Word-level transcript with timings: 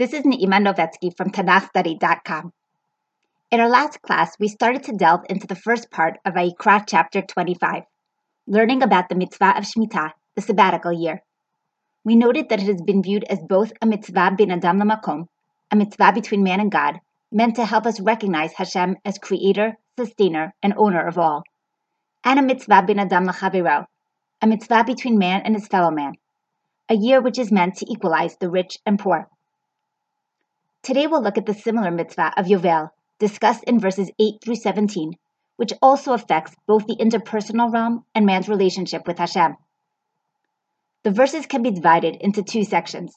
This 0.00 0.14
is 0.14 0.22
Neima 0.22 0.58
Novetsky 0.64 1.14
from 1.14 1.28
TanachStudy.com. 1.28 2.54
In 3.50 3.60
our 3.60 3.68
last 3.68 4.00
class, 4.00 4.34
we 4.40 4.48
started 4.48 4.84
to 4.84 4.96
delve 4.96 5.26
into 5.28 5.46
the 5.46 5.54
first 5.54 5.90
part 5.90 6.18
of 6.24 6.32
Vayikra 6.32 6.84
chapter 6.88 7.20
25, 7.20 7.82
learning 8.46 8.82
about 8.82 9.10
the 9.10 9.14
mitzvah 9.14 9.58
of 9.58 9.64
Shemitah, 9.64 10.12
the 10.36 10.40
sabbatical 10.40 10.90
year. 10.90 11.20
We 12.02 12.16
noted 12.16 12.48
that 12.48 12.62
it 12.62 12.66
has 12.68 12.80
been 12.80 13.02
viewed 13.02 13.24
as 13.24 13.40
both 13.46 13.74
a 13.82 13.86
mitzvah 13.86 14.36
bin 14.38 14.50
Adam 14.50 14.80
lamakom, 14.80 15.28
a 15.70 15.76
mitzvah 15.76 16.12
between 16.14 16.42
man 16.42 16.60
and 16.60 16.72
God, 16.72 17.00
meant 17.30 17.56
to 17.56 17.66
help 17.66 17.84
us 17.84 18.00
recognize 18.00 18.54
Hashem 18.54 18.96
as 19.04 19.18
creator, 19.18 19.76
sustainer, 19.98 20.54
and 20.62 20.72
owner 20.78 21.06
of 21.06 21.18
all, 21.18 21.42
and 22.24 22.38
a 22.38 22.42
mitzvah 22.42 22.84
bin 22.86 23.00
Adam 23.00 23.26
lachaviro, 23.26 23.84
a 24.40 24.46
mitzvah 24.46 24.84
between 24.84 25.18
man 25.18 25.42
and 25.44 25.54
his 25.54 25.68
fellow 25.68 25.90
man, 25.90 26.14
a 26.88 26.94
year 26.94 27.20
which 27.20 27.38
is 27.38 27.52
meant 27.52 27.74
to 27.74 27.92
equalize 27.92 28.38
the 28.38 28.48
rich 28.48 28.78
and 28.86 28.98
poor. 28.98 29.28
Today 30.82 31.06
we'll 31.06 31.22
look 31.22 31.36
at 31.36 31.44
the 31.44 31.52
similar 31.52 31.90
mitzvah 31.90 32.32
of 32.38 32.46
Yovel, 32.46 32.88
discussed 33.18 33.64
in 33.64 33.78
verses 33.78 34.10
8 34.18 34.36
through 34.42 34.54
17, 34.54 35.12
which 35.56 35.74
also 35.82 36.14
affects 36.14 36.56
both 36.66 36.86
the 36.86 36.96
interpersonal 36.96 37.70
realm 37.70 38.06
and 38.14 38.24
man's 38.24 38.48
relationship 38.48 39.06
with 39.06 39.18
Hashem. 39.18 39.56
The 41.02 41.10
verses 41.10 41.44
can 41.44 41.62
be 41.62 41.70
divided 41.70 42.16
into 42.16 42.42
two 42.42 42.64
sections. 42.64 43.14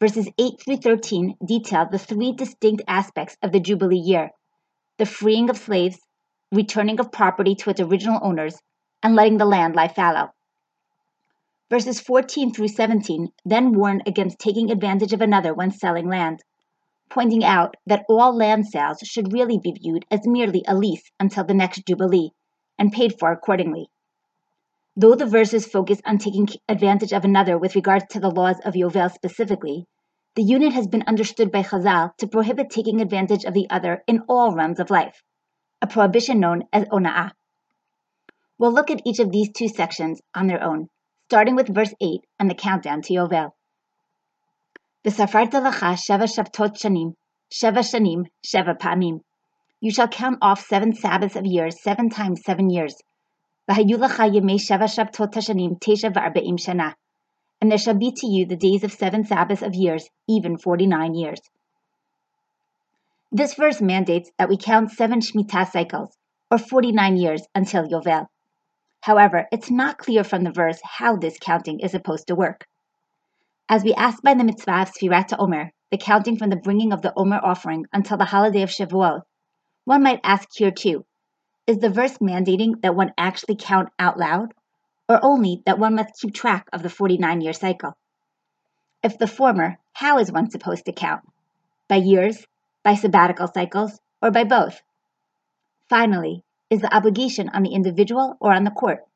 Verses 0.00 0.28
8 0.38 0.60
through 0.62 0.76
13 0.76 1.36
detail 1.42 1.88
the 1.90 1.98
three 1.98 2.32
distinct 2.32 2.82
aspects 2.86 3.38
of 3.42 3.52
the 3.52 3.60
Jubilee 3.60 3.96
year 3.96 4.30
the 4.98 5.06
freeing 5.06 5.48
of 5.48 5.56
slaves, 5.56 5.98
returning 6.52 7.00
of 7.00 7.10
property 7.10 7.54
to 7.54 7.70
its 7.70 7.80
original 7.80 8.20
owners, 8.22 8.60
and 9.02 9.14
letting 9.14 9.38
the 9.38 9.46
land 9.46 9.74
lie 9.74 9.88
fallow. 9.88 10.28
Verses 11.70 12.00
14 12.00 12.52
through 12.52 12.68
17 12.68 13.32
then 13.46 13.72
warn 13.72 14.02
against 14.06 14.38
taking 14.38 14.70
advantage 14.70 15.14
of 15.14 15.22
another 15.22 15.54
when 15.54 15.70
selling 15.70 16.06
land 16.06 16.42
pointing 17.12 17.44
out 17.44 17.76
that 17.84 18.06
all 18.08 18.34
land 18.34 18.66
sales 18.66 18.98
should 19.04 19.34
really 19.34 19.58
be 19.58 19.72
viewed 19.72 20.06
as 20.10 20.26
merely 20.26 20.64
a 20.66 20.74
lease 20.74 21.10
until 21.20 21.44
the 21.44 21.52
next 21.52 21.86
Jubilee, 21.86 22.30
and 22.78 22.90
paid 22.90 23.18
for 23.18 23.30
accordingly. 23.30 23.90
Though 24.96 25.14
the 25.14 25.26
verses 25.26 25.66
focus 25.66 26.00
on 26.06 26.16
taking 26.16 26.48
advantage 26.68 27.12
of 27.12 27.24
another 27.24 27.58
with 27.58 27.74
regards 27.74 28.06
to 28.10 28.20
the 28.20 28.30
laws 28.30 28.56
of 28.64 28.74
Yovel 28.74 29.10
specifically, 29.12 29.86
the 30.36 30.42
unit 30.42 30.72
has 30.72 30.86
been 30.86 31.04
understood 31.06 31.52
by 31.52 31.62
Chazal 31.62 32.16
to 32.16 32.26
prohibit 32.26 32.70
taking 32.70 33.02
advantage 33.02 33.44
of 33.44 33.52
the 33.52 33.68
other 33.68 34.02
in 34.06 34.22
all 34.26 34.54
realms 34.54 34.80
of 34.80 34.88
life, 34.88 35.22
a 35.82 35.86
prohibition 35.86 36.40
known 36.40 36.64
as 36.72 36.84
ona'ah. 36.86 37.32
We'll 38.56 38.72
look 38.72 38.90
at 38.90 39.02
each 39.04 39.18
of 39.18 39.30
these 39.30 39.50
two 39.52 39.68
sections 39.68 40.22
on 40.34 40.46
their 40.46 40.62
own, 40.62 40.88
starting 41.28 41.56
with 41.56 41.74
verse 41.74 41.92
8 42.00 42.20
and 42.38 42.48
the 42.48 42.54
countdown 42.54 43.02
to 43.02 43.12
Yovel. 43.14 43.50
V'safart 45.04 45.50
alacha 45.50 45.96
sheva 45.96 46.28
shavtot 46.28 46.76
shanim, 46.76 47.14
shanim. 47.52 49.20
You 49.80 49.90
shall 49.90 50.08
count 50.08 50.38
off 50.40 50.64
seven 50.66 50.92
Sabbaths 50.94 51.34
of 51.34 51.44
years, 51.44 51.82
seven 51.82 52.08
times 52.08 52.42
seven 52.44 52.70
years. 52.70 52.94
Yemei 53.68 54.60
shana. 56.58 56.94
And 57.60 57.70
there 57.70 57.78
shall 57.78 57.94
be 57.94 58.12
to 58.12 58.26
you 58.26 58.46
the 58.46 58.56
days 58.56 58.84
of 58.84 58.92
seven 58.92 59.24
Sabbaths 59.24 59.62
of 59.62 59.74
years, 59.74 60.08
even 60.28 60.56
forty-nine 60.56 61.14
years. 61.14 61.40
This 63.32 63.54
verse 63.54 63.80
mandates 63.80 64.30
that 64.38 64.50
we 64.50 64.56
count 64.56 64.90
seven 64.90 65.20
Shemitah 65.20 65.70
cycles, 65.70 66.16
or 66.50 66.58
49 66.58 67.16
years 67.16 67.42
until 67.54 67.88
Yovel. 67.88 68.26
However, 69.00 69.48
it's 69.50 69.70
not 69.70 69.96
clear 69.96 70.22
from 70.22 70.44
the 70.44 70.52
verse 70.52 70.78
how 70.84 71.16
this 71.16 71.38
counting 71.40 71.80
is 71.80 71.92
supposed 71.92 72.26
to 72.26 72.34
work. 72.34 72.66
As 73.74 73.84
we 73.84 73.94
asked 73.94 74.22
by 74.22 74.34
the 74.34 74.44
mitzvah 74.44 74.82
of 74.82 74.92
Sfirat 74.92 75.32
Omer, 75.38 75.72
the 75.90 75.96
counting 75.96 76.36
from 76.36 76.50
the 76.50 76.56
bringing 76.56 76.92
of 76.92 77.00
the 77.00 77.14
Omer 77.16 77.40
offering 77.42 77.86
until 77.90 78.18
the 78.18 78.26
holiday 78.26 78.60
of 78.60 78.68
Shavuot, 78.68 79.22
one 79.86 80.02
might 80.02 80.20
ask 80.22 80.46
here 80.54 80.70
too, 80.70 81.06
is 81.66 81.78
the 81.78 81.88
verse 81.88 82.18
mandating 82.18 82.82
that 82.82 82.94
one 82.94 83.14
actually 83.16 83.56
count 83.56 83.88
out 83.98 84.18
loud, 84.18 84.52
or 85.08 85.24
only 85.24 85.62
that 85.64 85.78
one 85.78 85.94
must 85.94 86.20
keep 86.20 86.34
track 86.34 86.68
of 86.70 86.82
the 86.82 86.90
49 86.90 87.40
year 87.40 87.54
cycle? 87.54 87.96
If 89.02 89.16
the 89.16 89.26
former, 89.26 89.78
how 89.94 90.18
is 90.18 90.30
one 90.30 90.50
supposed 90.50 90.84
to 90.84 90.92
count? 90.92 91.22
By 91.88 91.96
years, 91.96 92.46
by 92.82 92.94
sabbatical 92.94 93.48
cycles, 93.54 93.98
or 94.20 94.30
by 94.30 94.44
both? 94.44 94.82
Finally, 95.88 96.44
is 96.68 96.82
the 96.82 96.94
obligation 96.94 97.48
on 97.48 97.62
the 97.62 97.72
individual 97.72 98.36
or 98.38 98.52
on 98.52 98.64
the 98.64 98.70
court? 98.70 99.06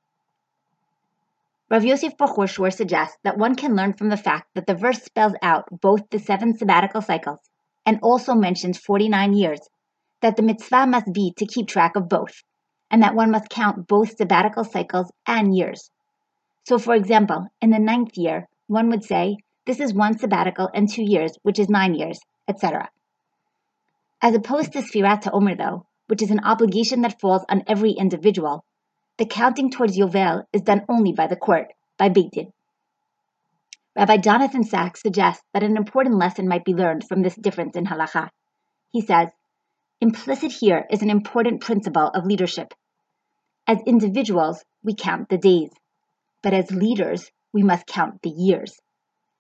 Rav 1.68 1.84
Yosef 1.84 2.16
Bachor 2.16 2.48
Shor 2.48 2.70
suggests 2.70 3.18
that 3.24 3.38
one 3.38 3.56
can 3.56 3.74
learn 3.74 3.92
from 3.92 4.08
the 4.08 4.16
fact 4.16 4.54
that 4.54 4.68
the 4.68 4.74
verse 4.74 5.02
spells 5.02 5.34
out 5.42 5.64
both 5.80 6.08
the 6.10 6.20
seven 6.20 6.56
sabbatical 6.56 7.02
cycles 7.02 7.40
and 7.84 7.98
also 8.04 8.34
mentions 8.34 8.78
49 8.78 9.32
years, 9.32 9.58
that 10.20 10.36
the 10.36 10.42
mitzvah 10.42 10.86
must 10.86 11.12
be 11.12 11.32
to 11.36 11.44
keep 11.44 11.66
track 11.66 11.96
of 11.96 12.08
both, 12.08 12.44
and 12.88 13.02
that 13.02 13.16
one 13.16 13.32
must 13.32 13.48
count 13.48 13.88
both 13.88 14.16
sabbatical 14.16 14.62
cycles 14.62 15.10
and 15.26 15.56
years. 15.56 15.90
So, 16.62 16.78
for 16.78 16.94
example, 16.94 17.48
in 17.60 17.70
the 17.70 17.80
ninth 17.80 18.16
year, 18.16 18.48
one 18.68 18.88
would 18.90 19.02
say, 19.02 19.38
this 19.66 19.80
is 19.80 19.92
one 19.92 20.16
sabbatical 20.16 20.70
and 20.72 20.88
two 20.88 21.02
years, 21.02 21.36
which 21.42 21.58
is 21.58 21.68
nine 21.68 21.94
years, 21.94 22.20
etc. 22.46 22.90
As 24.22 24.36
opposed 24.36 24.72
to 24.74 24.82
Sfirat 24.82 25.28
Omer, 25.32 25.56
though, 25.56 25.86
which 26.06 26.22
is 26.22 26.30
an 26.30 26.44
obligation 26.44 27.02
that 27.02 27.20
falls 27.20 27.44
on 27.48 27.64
every 27.66 27.90
individual, 27.90 28.64
the 29.18 29.26
counting 29.26 29.70
towards 29.70 29.96
Yovel 29.96 30.44
is 30.52 30.62
done 30.62 30.82
only 30.88 31.12
by 31.12 31.26
the 31.26 31.36
court, 31.36 31.72
by 31.96 32.08
Beit 32.08 32.32
Din. 32.32 32.52
Rabbi 33.96 34.18
Jonathan 34.18 34.62
Sacks 34.62 35.00
suggests 35.00 35.42
that 35.54 35.62
an 35.62 35.78
important 35.78 36.16
lesson 36.16 36.46
might 36.46 36.66
be 36.66 36.74
learned 36.74 37.04
from 37.08 37.22
this 37.22 37.34
difference 37.34 37.76
in 37.76 37.86
halacha. 37.86 38.28
He 38.92 39.00
says, 39.00 39.28
implicit 40.02 40.52
here 40.52 40.84
is 40.90 41.00
an 41.00 41.08
important 41.08 41.62
principle 41.62 42.08
of 42.08 42.26
leadership. 42.26 42.74
As 43.66 43.78
individuals, 43.86 44.62
we 44.82 44.94
count 44.94 45.30
the 45.30 45.38
days, 45.38 45.70
but 46.42 46.52
as 46.52 46.70
leaders, 46.70 47.30
we 47.54 47.62
must 47.62 47.86
count 47.86 48.20
the 48.22 48.28
years. 48.28 48.78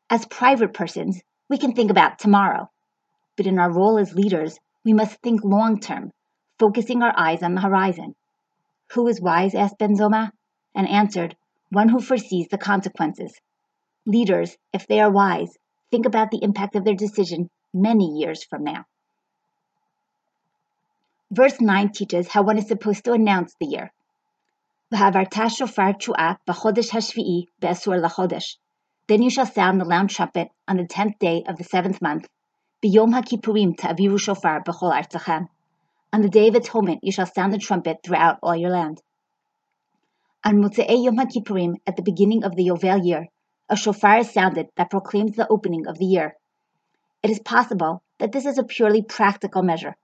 As 0.08 0.24
private 0.24 0.72
persons, 0.72 1.20
we 1.50 1.58
can 1.58 1.74
think 1.74 1.90
about 1.90 2.18
tomorrow, 2.18 2.70
but 3.36 3.46
in 3.46 3.58
our 3.58 3.70
role 3.70 3.98
as 3.98 4.14
leaders, 4.14 4.58
we 4.86 4.94
must 4.94 5.20
think 5.20 5.44
long 5.44 5.80
term, 5.80 6.12
focusing 6.58 7.02
our 7.02 7.12
eyes 7.14 7.42
on 7.42 7.54
the 7.54 7.60
horizon. 7.60 8.14
Who 8.92 9.08
is 9.08 9.20
wise? 9.20 9.54
asked 9.54 9.78
Ben 9.78 9.96
Zoma, 9.96 10.30
and 10.74 10.88
answered, 10.88 11.36
One 11.70 11.88
who 11.88 12.00
foresees 12.00 12.48
the 12.48 12.58
consequences. 12.58 13.40
Leaders, 14.06 14.56
if 14.72 14.86
they 14.86 15.00
are 15.00 15.10
wise, 15.10 15.56
think 15.90 16.06
about 16.06 16.30
the 16.30 16.42
impact 16.42 16.76
of 16.76 16.84
their 16.84 16.94
decision 16.94 17.50
many 17.74 18.18
years 18.18 18.44
from 18.44 18.64
now. 18.64 18.84
Verse 21.30 21.60
9 21.60 21.90
teaches 21.90 22.28
how 22.28 22.42
one 22.42 22.58
is 22.58 22.68
supposed 22.68 23.04
to 23.04 23.12
announce 23.12 23.54
the 23.58 23.66
year. 23.66 23.92
Then 29.08 29.22
you 29.22 29.30
shall 29.30 29.46
sound 29.46 29.80
the 29.80 29.84
loud 29.84 30.08
trumpet 30.10 30.48
on 30.68 30.76
the 30.76 30.86
tenth 30.86 31.18
day 31.18 31.42
of 31.48 31.56
the 31.56 31.64
seventh 31.64 32.00
month. 32.00 32.28
Shofar 32.84 34.62
b'chol 34.62 34.92
artzachem. 34.92 35.48
On 36.12 36.22
the 36.22 36.28
Day 36.28 36.48
of 36.48 36.54
Atonement 36.54 37.00
you 37.02 37.12
shall 37.12 37.26
sound 37.26 37.52
the 37.52 37.58
trumpet 37.58 37.98
throughout 38.04 38.38
all 38.42 38.56
your 38.56 38.70
land. 38.70 39.02
On 40.44 40.62
Motzei 40.62 41.04
Yom 41.04 41.16
HaKippurim, 41.16 41.74
at 41.86 41.96
the 41.96 42.02
beginning 42.02 42.44
of 42.44 42.54
the 42.54 42.66
Yovel 42.68 43.04
year, 43.04 43.26
a 43.68 43.76
shofar 43.76 44.18
is 44.18 44.32
sounded 44.32 44.68
that 44.76 44.90
proclaims 44.90 45.34
the 45.34 45.48
opening 45.48 45.86
of 45.86 45.98
the 45.98 46.04
year. 46.04 46.36
It 47.22 47.30
is 47.30 47.40
possible 47.40 48.02
that 48.18 48.30
this 48.30 48.46
is 48.46 48.56
a 48.56 48.64
purely 48.64 49.02
practical 49.02 49.62
measure, 49.62 49.96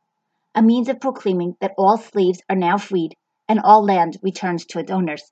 a 0.54 0.62
means 0.62 0.88
of 0.88 1.00
proclaiming 1.00 1.56
that 1.60 1.74
all 1.78 1.96
slaves 1.96 2.42
are 2.50 2.56
now 2.56 2.76
freed 2.76 3.14
and 3.48 3.60
all 3.60 3.84
land 3.84 4.18
returns 4.22 4.66
to 4.66 4.80
its 4.80 4.90
owners. 4.90 5.30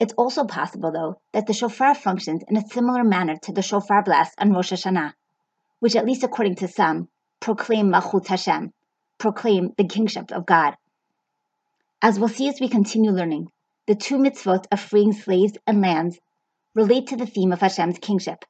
It's 0.00 0.14
also 0.14 0.44
possible, 0.44 0.90
though, 0.90 1.20
that 1.32 1.46
the 1.46 1.52
shofar 1.52 1.94
functions 1.94 2.42
in 2.48 2.56
a 2.56 2.66
similar 2.66 3.04
manner 3.04 3.36
to 3.42 3.52
the 3.52 3.62
shofar 3.62 4.02
blast 4.02 4.34
on 4.38 4.52
Rosh 4.52 4.72
Hashanah, 4.72 5.12
which, 5.78 5.94
at 5.94 6.06
least 6.06 6.24
according 6.24 6.56
to 6.56 6.66
some, 6.68 7.08
proclaim 7.38 7.92
Malchut 7.92 8.26
Hashem, 8.26 8.72
proclaim 9.22 9.72
the 9.78 9.84
kingship 9.84 10.32
of 10.32 10.44
God. 10.44 10.74
As 12.02 12.18
we'll 12.18 12.28
see 12.28 12.48
as 12.48 12.60
we 12.60 12.68
continue 12.68 13.12
learning, 13.12 13.52
the 13.86 13.94
two 13.94 14.18
mitzvot 14.18 14.64
of 14.72 14.80
freeing 14.80 15.12
slaves 15.12 15.52
and 15.64 15.80
lands 15.80 16.18
relate 16.74 17.06
to 17.06 17.16
the 17.16 17.26
theme 17.26 17.52
of 17.52 17.60
Hashem's 17.60 18.00
kingship. 18.00 18.44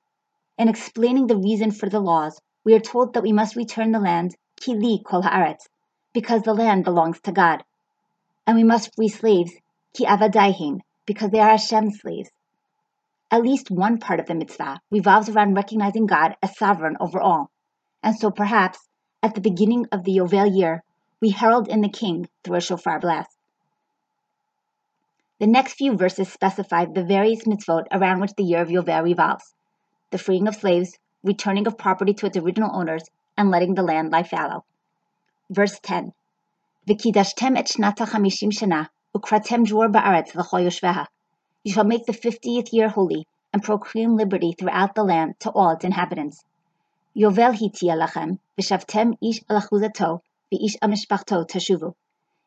In 0.56 0.70
explaining 0.70 1.26
the 1.26 1.36
reason 1.36 1.72
for 1.72 1.90
the 1.90 2.00
laws, 2.00 2.40
we 2.64 2.72
are 2.74 2.80
told 2.80 3.12
that 3.12 3.22
we 3.22 3.32
must 3.32 3.54
return 3.54 3.92
the 3.92 4.00
land 4.00 4.34
kili 4.62 5.04
kol 5.04 5.22
haaretz, 5.22 5.66
because 6.14 6.42
the 6.42 6.54
land 6.54 6.84
belongs 6.84 7.20
to 7.20 7.32
God, 7.32 7.62
and 8.46 8.56
we 8.56 8.64
must 8.64 8.94
free 8.96 9.08
slaves 9.08 9.52
ki 9.92 10.06
avadaihim, 10.06 10.80
because 11.04 11.30
they 11.30 11.40
are 11.40 11.50
Hashem's 11.50 12.00
slaves. 12.00 12.30
At 13.30 13.42
least 13.42 13.70
one 13.70 13.98
part 13.98 14.20
of 14.20 14.26
the 14.26 14.34
mitzvah 14.34 14.80
revolves 14.90 15.28
around 15.28 15.52
recognizing 15.52 16.06
God 16.06 16.34
as 16.42 16.56
sovereign 16.56 16.96
over 16.98 17.20
all, 17.20 17.50
and 18.02 18.18
so 18.18 18.30
perhaps 18.30 18.78
at 19.22 19.34
the 19.34 19.40
beginning 19.40 19.86
of 19.92 20.02
the 20.02 20.16
Yovel 20.16 20.56
year, 20.56 20.82
we 21.20 21.30
herald 21.30 21.68
in 21.68 21.80
the 21.80 21.88
king 21.88 22.28
through 22.42 22.56
a 22.56 22.60
shofar 22.60 22.98
blast. 22.98 23.38
The 25.38 25.46
next 25.46 25.74
few 25.74 25.96
verses 25.96 26.32
specify 26.32 26.86
the 26.86 27.04
various 27.04 27.44
mitzvot 27.44 27.86
around 27.92 28.20
which 28.20 28.34
the 28.34 28.42
year 28.42 28.62
of 28.62 28.68
Yovel 28.68 29.04
revolves 29.04 29.54
the 30.10 30.18
freeing 30.18 30.46
of 30.46 30.56
slaves, 30.56 30.98
returning 31.24 31.66
of 31.66 31.78
property 31.78 32.12
to 32.14 32.26
its 32.26 32.36
original 32.36 32.70
owners, 32.74 33.04
and 33.36 33.50
letting 33.50 33.74
the 33.74 33.82
land 33.82 34.10
lie 34.10 34.22
fallow. 34.22 34.64
Verse 35.48 35.78
10 35.80 36.12
V'kidashtem 36.86 37.56
et 37.56 37.66
shnata 37.66 38.06
chamishim 38.06 38.50
shana, 38.50 38.88
ukratem 39.16 39.64
dror 39.64 39.88
ba'aretz 39.88 40.32
v'chol 40.32 40.64
yoshveha. 40.66 41.06
You 41.64 41.72
shall 41.72 41.84
make 41.84 42.06
the 42.06 42.12
fiftieth 42.12 42.72
year 42.72 42.88
holy, 42.88 43.26
and 43.52 43.62
proclaim 43.62 44.16
liberty 44.16 44.52
throughout 44.52 44.94
the 44.94 45.04
land 45.04 45.40
to 45.40 45.50
all 45.50 45.70
its 45.70 45.84
inhabitants. 45.84 46.44
Yovel 47.14 47.52
hitia 47.52 47.94
lachem, 47.94 48.38
v'shavtem 48.58 49.18
ish 49.20 49.42
alachuzato, 49.44 50.20
v'ish 50.50 50.78
amishpachto 50.80 51.46
tashuvu. 51.46 51.94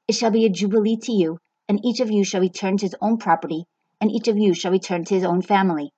It 0.08 0.14
shall 0.14 0.32
be 0.32 0.46
a 0.46 0.50
jubilee 0.50 0.98
to 1.04 1.12
you, 1.12 1.40
and 1.70 1.86
each 1.86 2.00
of 2.00 2.10
you 2.10 2.24
shall 2.24 2.42
return 2.42 2.78
to 2.78 2.86
his 2.86 2.96
own 3.00 3.18
property, 3.18 3.68
and 4.02 4.12
each 4.12 4.28
of 4.28 4.40
you 4.40 4.56
shall 4.56 4.72
return 4.72 5.06
to 5.06 5.14
his 5.14 5.24
own 5.24 5.44
family. 5.44 5.94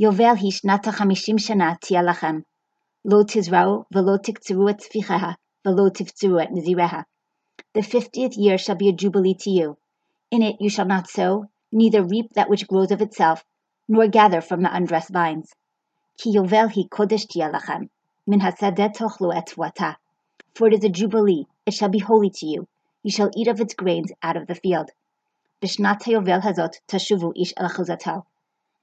Yovel 0.00 0.38
hi 0.38 0.46
shnata 0.46 0.94
chamishim 0.94 1.36
shana 1.36 1.78
tia 1.78 2.00
lachem. 2.00 2.44
Lo 3.04 3.22
tizrau 3.22 3.84
velo 3.92 4.16
tiktsiru 4.16 4.70
et 4.70 4.80
tzvicheha, 4.80 5.36
velo 5.62 5.90
tivtsiru 5.90 6.42
et 6.42 6.50
nizireha. 6.50 7.04
The 7.74 7.82
fiftieth 7.82 8.38
year 8.38 8.56
shall 8.56 8.76
be 8.76 8.88
a 8.88 8.92
jubilee 8.92 9.34
to 9.40 9.50
you. 9.50 9.76
In 10.30 10.40
it 10.40 10.56
you 10.58 10.70
shall 10.70 10.86
not 10.86 11.10
sow, 11.10 11.50
neither 11.70 12.02
reap 12.02 12.32
that 12.32 12.48
which 12.48 12.66
grows 12.66 12.92
of 12.92 13.02
itself, 13.02 13.44
nor 13.88 14.08
gather 14.08 14.40
from 14.40 14.62
the 14.62 14.74
undressed 14.74 15.10
vines. 15.10 15.52
Ki 16.20 16.32
yovel 16.34 16.68
hi 16.74 16.82
kodesh 16.90 17.28
tia 17.28 17.48
lachem, 17.48 17.88
min 18.26 18.40
hasadeh 18.40 18.92
tochlu 18.92 19.32
et. 19.32 19.96
For 20.54 20.66
it 20.66 20.74
is 20.74 20.82
a 20.82 20.88
jubilee, 20.88 21.46
it 21.64 21.74
shall 21.74 21.88
be 21.88 22.00
holy 22.00 22.30
to 22.30 22.46
you. 22.46 22.66
You 23.04 23.12
shall 23.12 23.30
eat 23.36 23.46
of 23.46 23.60
its 23.60 23.74
grains 23.74 24.10
out 24.20 24.36
of 24.36 24.48
the 24.48 24.56
field. 24.56 24.90
Bishnat 25.62 26.02
hayovel 26.02 26.42
hazot 26.42 26.80
tashuvu 26.88 27.32
ish 27.40 27.54
el 27.56 28.26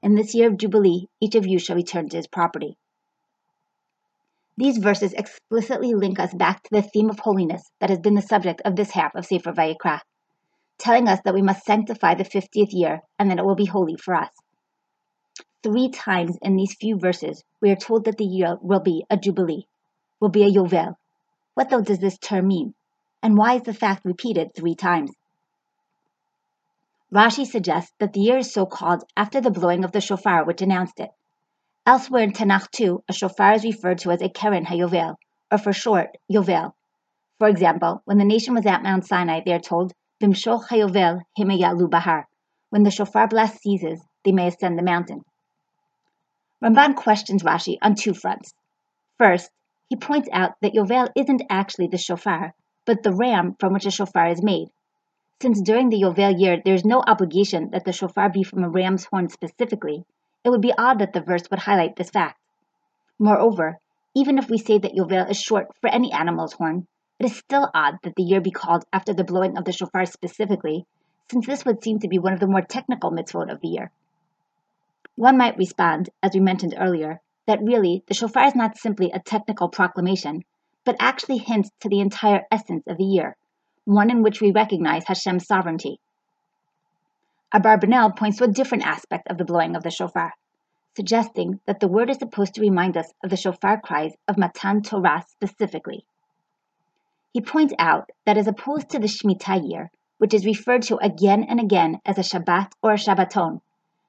In 0.01 0.15
this 0.15 0.33
year 0.33 0.47
of 0.47 0.57
jubilee, 0.57 1.09
each 1.19 1.35
of 1.35 1.45
you 1.45 1.59
shall 1.59 1.75
return 1.75 2.07
to 2.07 2.15
his 2.15 2.27
property. 2.27 2.77
These 4.55 4.77
verses 4.77 5.11
explicitly 5.11 5.93
link 5.93 6.17
us 6.17 6.33
back 6.33 6.63
to 6.63 6.69
the 6.71 6.81
theme 6.81 7.09
of 7.09 7.19
holiness 7.19 7.69
that 7.81 7.89
has 7.89 7.99
been 7.99 8.15
the 8.15 8.21
subject 8.21 8.61
of 8.63 8.77
this 8.77 8.91
half 8.91 9.13
of 9.13 9.25
Sefer 9.25 9.51
Vayikra, 9.51 9.99
telling 10.77 11.09
us 11.09 11.19
that 11.25 11.33
we 11.33 11.41
must 11.41 11.65
sanctify 11.65 12.15
the 12.15 12.23
50th 12.23 12.71
year 12.71 13.01
and 13.19 13.29
that 13.29 13.39
it 13.39 13.45
will 13.45 13.55
be 13.55 13.65
holy 13.65 13.97
for 13.97 14.15
us. 14.15 14.31
Three 15.65 15.89
times 15.89 16.37
in 16.43 16.57
these 16.57 16.75
few 16.75 16.95
verses, 16.95 17.43
we 17.59 17.71
are 17.71 17.75
told 17.75 18.05
that 18.05 18.19
the 18.19 18.23
year 18.23 18.55
will 18.61 18.81
be 18.81 19.03
a 19.09 19.17
jubilee, 19.17 19.65
will 20.19 20.29
be 20.29 20.43
a 20.43 20.47
yovel. 20.47 20.95
What 21.55 21.71
though 21.71 21.81
does 21.81 21.97
this 21.97 22.19
term 22.19 22.49
mean? 22.49 22.75
And 23.23 23.35
why 23.35 23.55
is 23.55 23.63
the 23.63 23.73
fact 23.73 24.05
repeated 24.05 24.53
three 24.53 24.75
times? 24.75 25.09
Rashi 27.11 27.47
suggests 27.47 27.91
that 27.97 28.13
the 28.13 28.19
year 28.19 28.37
is 28.37 28.53
so 28.53 28.67
called 28.67 29.05
after 29.17 29.41
the 29.41 29.49
blowing 29.49 29.83
of 29.83 29.91
the 29.91 30.01
shofar 30.01 30.45
which 30.45 30.61
announced 30.61 30.99
it. 30.99 31.09
Elsewhere 31.83 32.21
in 32.21 32.31
Tanakh 32.31 32.69
too, 32.69 33.03
a 33.09 33.13
shofar 33.13 33.53
is 33.53 33.63
referred 33.63 33.97
to 34.01 34.11
as 34.11 34.21
a 34.21 34.29
keren 34.29 34.65
hayovel, 34.65 35.15
or 35.51 35.57
for 35.57 35.73
short, 35.73 36.15
yovel. 36.31 36.73
For 37.39 37.47
example, 37.47 38.03
when 38.05 38.19
the 38.19 38.23
nation 38.23 38.53
was 38.53 38.67
at 38.67 38.83
Mount 38.83 39.07
Sinai, 39.07 39.41
they 39.43 39.53
are 39.53 39.59
told, 39.59 39.93
Bimshoch 40.21 40.67
hayovel 40.67 41.21
himayalu 41.35 41.89
bahar. 41.89 42.27
When 42.69 42.83
the 42.83 42.91
shofar 42.91 43.27
blast 43.27 43.63
ceases, 43.63 43.99
they 44.23 44.31
may 44.31 44.49
ascend 44.49 44.77
the 44.77 44.83
mountain. 44.83 45.23
Ramban 46.63 46.95
questions 46.95 47.43
Rashi 47.43 47.77
on 47.81 47.95
two 47.95 48.13
fronts. 48.13 48.53
First, 49.17 49.51
he 49.89 49.95
points 49.95 50.29
out 50.31 50.53
that 50.61 50.73
yovel 50.73 51.09
isn't 51.15 51.43
actually 51.49 51.87
the 51.87 51.97
shofar, 51.97 52.53
but 52.85 53.03
the 53.03 53.13
ram 53.13 53.55
from 53.59 53.73
which 53.73 53.85
a 53.85 53.91
shofar 53.91 54.29
is 54.29 54.41
made. 54.41 54.69
Since 55.41 55.61
during 55.61 55.89
the 55.89 56.01
yovel 56.01 56.39
year 56.39 56.61
there 56.63 56.73
is 56.73 56.85
no 56.85 57.03
obligation 57.05 57.71
that 57.71 57.83
the 57.83 57.91
shofar 57.91 58.29
be 58.29 58.43
from 58.43 58.63
a 58.63 58.69
ram's 58.69 59.05
horn 59.05 59.29
specifically, 59.29 60.05
it 60.45 60.49
would 60.49 60.61
be 60.61 60.73
odd 60.77 60.99
that 60.99 61.11
the 61.11 61.21
verse 61.21 61.49
would 61.49 61.59
highlight 61.59 61.95
this 61.95 62.09
fact. 62.09 62.39
Moreover, 63.19 63.79
even 64.13 64.37
if 64.37 64.49
we 64.49 64.57
say 64.57 64.77
that 64.77 64.93
Yovel 64.93 65.29
is 65.29 65.41
short 65.41 65.75
for 65.81 65.89
any 65.89 66.11
animal's 66.11 66.53
horn, 66.53 66.87
it 67.19 67.25
is 67.25 67.35
still 67.35 67.69
odd 67.73 67.97
that 68.03 68.15
the 68.15 68.23
year 68.23 68.41
be 68.41 68.51
called 68.51 68.85
after 68.93 69.13
the 69.13 69.23
blowing 69.23 69.57
of 69.57 69.65
the 69.65 69.71
shofar 69.71 70.05
specifically, 70.05 70.85
since 71.31 71.45
this 71.45 71.65
would 71.65 71.83
seem 71.83 71.99
to 71.99 72.07
be 72.07 72.19
one 72.19 72.33
of 72.33 72.39
the 72.39 72.47
more 72.47 72.61
technical 72.61 73.11
mitzvot 73.11 73.51
of 73.51 73.59
the 73.61 73.67
year. 73.67 73.91
One 75.17 75.37
might 75.37 75.57
respond, 75.57 76.09
as 76.21 76.33
we 76.33 76.41
mentioned 76.41 76.75
earlier, 76.77 77.21
that 77.47 77.61
really 77.61 78.03
the 78.07 78.13
shofar 78.13 78.47
is 78.47 78.55
not 78.55 78.77
simply 78.77 79.11
a 79.11 79.19
technical 79.19 79.69
proclamation, 79.69 80.43
but 80.83 80.97
actually 80.99 81.37
hints 81.37 81.69
to 81.79 81.89
the 81.89 82.01
entire 82.01 82.45
essence 82.51 82.83
of 82.87 82.97
the 82.97 83.05
year, 83.05 83.37
one 83.85 84.09
in 84.09 84.23
which 84.23 84.41
we 84.41 84.51
recognize 84.51 85.05
Hashem's 85.05 85.47
sovereignty. 85.47 85.99
Abarbanel 87.53 88.17
points 88.17 88.39
to 88.39 88.43
a 88.43 88.49
different 88.49 88.85
aspect 88.85 89.29
of 89.29 89.37
the 89.37 89.45
blowing 89.45 89.77
of 89.77 89.83
the 89.83 89.89
shofar, 89.89 90.33
suggesting 90.97 91.61
that 91.65 91.79
the 91.79 91.87
word 91.87 92.09
is 92.09 92.17
supposed 92.17 92.55
to 92.55 92.61
remind 92.61 92.97
us 92.97 93.11
of 93.23 93.29
the 93.29 93.37
shofar 93.37 93.79
cries 93.79 94.13
of 94.27 94.37
Matan 94.37 94.81
Torah 94.81 95.23
specifically. 95.29 96.05
He 97.31 97.39
points 97.39 97.73
out 97.79 98.09
that 98.25 98.37
as 98.37 98.47
opposed 98.47 98.89
to 98.89 98.99
the 98.99 99.07
Shemitah 99.07 99.69
year, 99.69 99.91
which 100.17 100.33
is 100.33 100.45
referred 100.45 100.81
to 100.83 100.97
again 100.97 101.43
and 101.43 101.61
again 101.61 102.01
as 102.05 102.17
a 102.17 102.21
Shabbat 102.21 102.73
or 102.81 102.91
a 102.91 102.97
Shabbaton, 102.97 103.61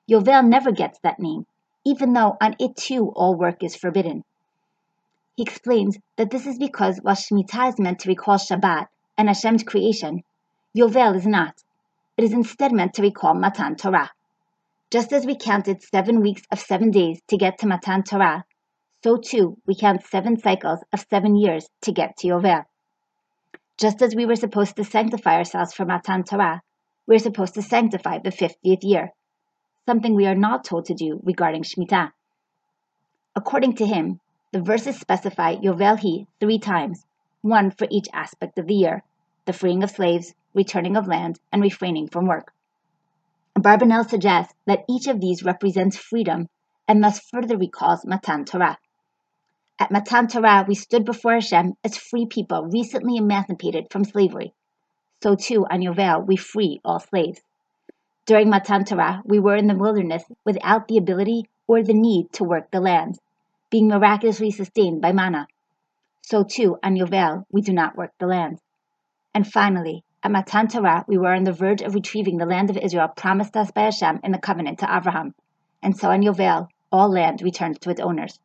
Yovel 0.08 0.46
never 0.46 0.70
gets 0.70 0.98
that 1.00 1.18
name, 1.18 1.46
even 1.84 2.12
though 2.12 2.36
on 2.40 2.54
it 2.60 2.76
too 2.76 3.12
all 3.16 3.34
work 3.36 3.64
is 3.64 3.74
forbidden. 3.74 4.24
He 5.34 5.42
explains 5.42 5.98
that 6.16 6.30
this 6.30 6.46
is 6.46 6.58
because 6.58 6.98
while 7.02 7.16
Shemitah 7.16 7.70
is 7.70 7.78
meant 7.78 7.98
to 8.00 8.08
recall 8.08 8.36
Shabbat 8.36 8.86
and 9.18 9.28
Hashem's 9.28 9.64
creation, 9.64 10.22
Yovel 10.76 11.16
is 11.16 11.26
not, 11.26 11.62
it 12.16 12.24
is 12.24 12.32
instead 12.32 12.72
meant 12.72 12.94
to 12.94 13.02
recall 13.02 13.34
Matan 13.34 13.76
Torah. 13.76 14.10
Just 14.90 15.12
as 15.12 15.26
we 15.26 15.36
counted 15.36 15.82
seven 15.82 16.20
weeks 16.20 16.42
of 16.52 16.60
seven 16.60 16.90
days 16.90 17.20
to 17.28 17.36
get 17.36 17.58
to 17.58 17.66
Matan 17.66 18.04
Torah, 18.04 18.44
so 19.02 19.16
too 19.16 19.58
we 19.66 19.74
count 19.74 20.06
seven 20.06 20.38
cycles 20.38 20.84
of 20.92 21.04
seven 21.10 21.34
years 21.34 21.68
to 21.82 21.92
get 21.92 22.16
to 22.18 22.28
Yovel. 22.28 22.64
Just 23.76 24.00
as 24.00 24.14
we 24.14 24.24
were 24.24 24.36
supposed 24.36 24.76
to 24.76 24.84
sanctify 24.84 25.36
ourselves 25.36 25.74
for 25.74 25.84
Matan 25.84 26.22
Torah, 26.22 26.62
we 27.06 27.16
are 27.16 27.18
supposed 27.18 27.54
to 27.54 27.62
sanctify 27.62 28.18
the 28.18 28.30
50th 28.30 28.82
year, 28.82 29.12
something 29.86 30.14
we 30.14 30.26
are 30.26 30.34
not 30.34 30.64
told 30.64 30.84
to 30.86 30.94
do 30.94 31.20
regarding 31.22 31.62
Shemitah. 31.62 32.12
According 33.36 33.76
to 33.76 33.86
him, 33.86 34.20
the 34.52 34.60
verses 34.60 34.98
specify 34.98 35.54
Yovel 35.54 35.98
Hi 35.98 36.26
three 36.40 36.58
times, 36.58 37.06
one 37.40 37.70
for 37.70 37.86
each 37.90 38.08
aspect 38.12 38.58
of 38.58 38.66
the 38.66 38.74
year 38.74 39.02
the 39.44 39.52
freeing 39.52 39.84
of 39.84 39.90
slaves, 39.90 40.34
returning 40.54 40.96
of 40.96 41.06
land, 41.06 41.38
and 41.52 41.62
refraining 41.62 42.08
from 42.08 42.26
work. 42.26 42.52
Barbanel 43.56 44.08
suggests 44.08 44.52
that 44.66 44.84
each 44.88 45.06
of 45.06 45.20
these 45.20 45.44
represents 45.44 45.96
freedom 45.96 46.48
and 46.88 47.02
thus 47.02 47.20
further 47.20 47.56
recalls 47.56 48.04
Matan 48.04 48.44
Torah. 48.44 48.78
At 49.78 49.90
Matan 49.90 50.26
Torah, 50.26 50.64
we 50.66 50.74
stood 50.74 51.04
before 51.04 51.34
Hashem 51.34 51.74
as 51.84 51.96
free 51.96 52.26
people 52.26 52.64
recently 52.64 53.16
emancipated 53.16 53.86
from 53.90 54.04
slavery. 54.04 54.52
So 55.22 55.36
too, 55.36 55.64
on 55.70 55.80
Yovel, 55.80 56.26
we 56.26 56.36
free 56.36 56.80
all 56.84 56.98
slaves. 56.98 57.40
During 58.26 58.50
Matan 58.50 58.84
Torah, 58.84 59.22
we 59.24 59.38
were 59.38 59.54
in 59.54 59.68
the 59.68 59.76
wilderness 59.76 60.24
without 60.44 60.88
the 60.88 60.98
ability 60.98 61.48
or 61.68 61.84
the 61.84 61.94
need 61.94 62.32
to 62.32 62.44
work 62.44 62.72
the 62.72 62.80
land, 62.80 63.20
being 63.70 63.86
miraculously 63.86 64.50
sustained 64.50 65.00
by 65.00 65.12
manna. 65.12 65.46
So 66.22 66.42
too, 66.42 66.76
on 66.82 66.96
Yovel, 66.96 67.44
we 67.52 67.62
do 67.62 67.72
not 67.72 67.96
work 67.96 68.10
the 68.18 68.26
land. 68.26 68.58
And 69.32 69.46
finally, 69.46 70.02
at 70.24 70.32
Matan 70.32 70.66
Torah, 70.66 71.04
we 71.06 71.18
were 71.18 71.34
on 71.34 71.44
the 71.44 71.52
verge 71.52 71.82
of 71.82 71.94
retrieving 71.94 72.36
the 72.36 72.46
land 72.46 72.68
of 72.68 72.76
Israel 72.76 73.06
promised 73.06 73.56
us 73.56 73.70
by 73.70 73.82
Hashem 73.82 74.18
in 74.24 74.32
the 74.32 74.38
covenant 74.38 74.80
to 74.80 74.92
Abraham. 74.92 75.32
And 75.80 75.96
so 75.96 76.10
on 76.10 76.22
Yovel, 76.22 76.66
all 76.90 77.08
land 77.08 77.42
returns 77.42 77.78
to 77.78 77.90
its 77.90 78.00
owners. 78.00 78.40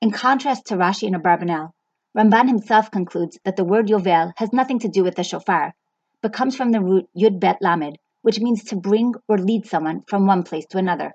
In 0.00 0.12
contrast 0.12 0.66
to 0.66 0.76
Rashi 0.76 1.08
and 1.08 1.16
Abarbanel, 1.16 1.72
Ramban 2.16 2.46
himself 2.46 2.92
concludes 2.92 3.40
that 3.42 3.56
the 3.56 3.64
word 3.64 3.88
Yovel 3.88 4.34
has 4.36 4.52
nothing 4.52 4.78
to 4.78 4.88
do 4.88 5.02
with 5.02 5.16
the 5.16 5.24
shofar, 5.24 5.74
but 6.20 6.32
comes 6.32 6.56
from 6.56 6.72
the 6.72 6.80
root 6.80 7.08
Yud 7.16 7.40
Bet 7.40 7.58
Lamed, 7.60 7.98
which 8.22 8.40
means 8.40 8.64
to 8.64 8.76
bring 8.76 9.14
or 9.28 9.38
lead 9.38 9.66
someone 9.66 10.02
from 10.08 10.26
one 10.26 10.42
place 10.42 10.66
to 10.66 10.78
another. 10.78 11.14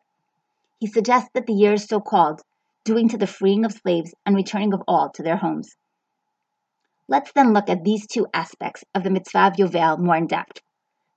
He 0.80 0.88
suggests 0.88 1.30
that 1.34 1.46
the 1.46 1.54
year 1.54 1.74
is 1.74 1.86
so 1.86 2.00
called, 2.00 2.42
due 2.84 3.08
to 3.08 3.18
the 3.18 3.28
freeing 3.28 3.66
of 3.66 3.72
slaves 3.72 4.14
and 4.26 4.36
returning 4.36 4.74
of 4.74 4.84
all 4.88 5.10
to 5.12 5.24
their 5.24 5.38
homes. 5.38 5.76
Let's 7.08 7.32
then 7.34 7.54
look 7.54 7.70
at 7.70 7.84
these 7.84 8.08
two 8.08 8.28
aspects 8.34 8.84
of 8.96 9.04
the 9.04 9.10
mitzvah 9.10 9.48
of 9.48 9.54
Yovel 9.54 10.00
more 10.00 10.16
in 10.16 10.28
depth. 10.28 10.62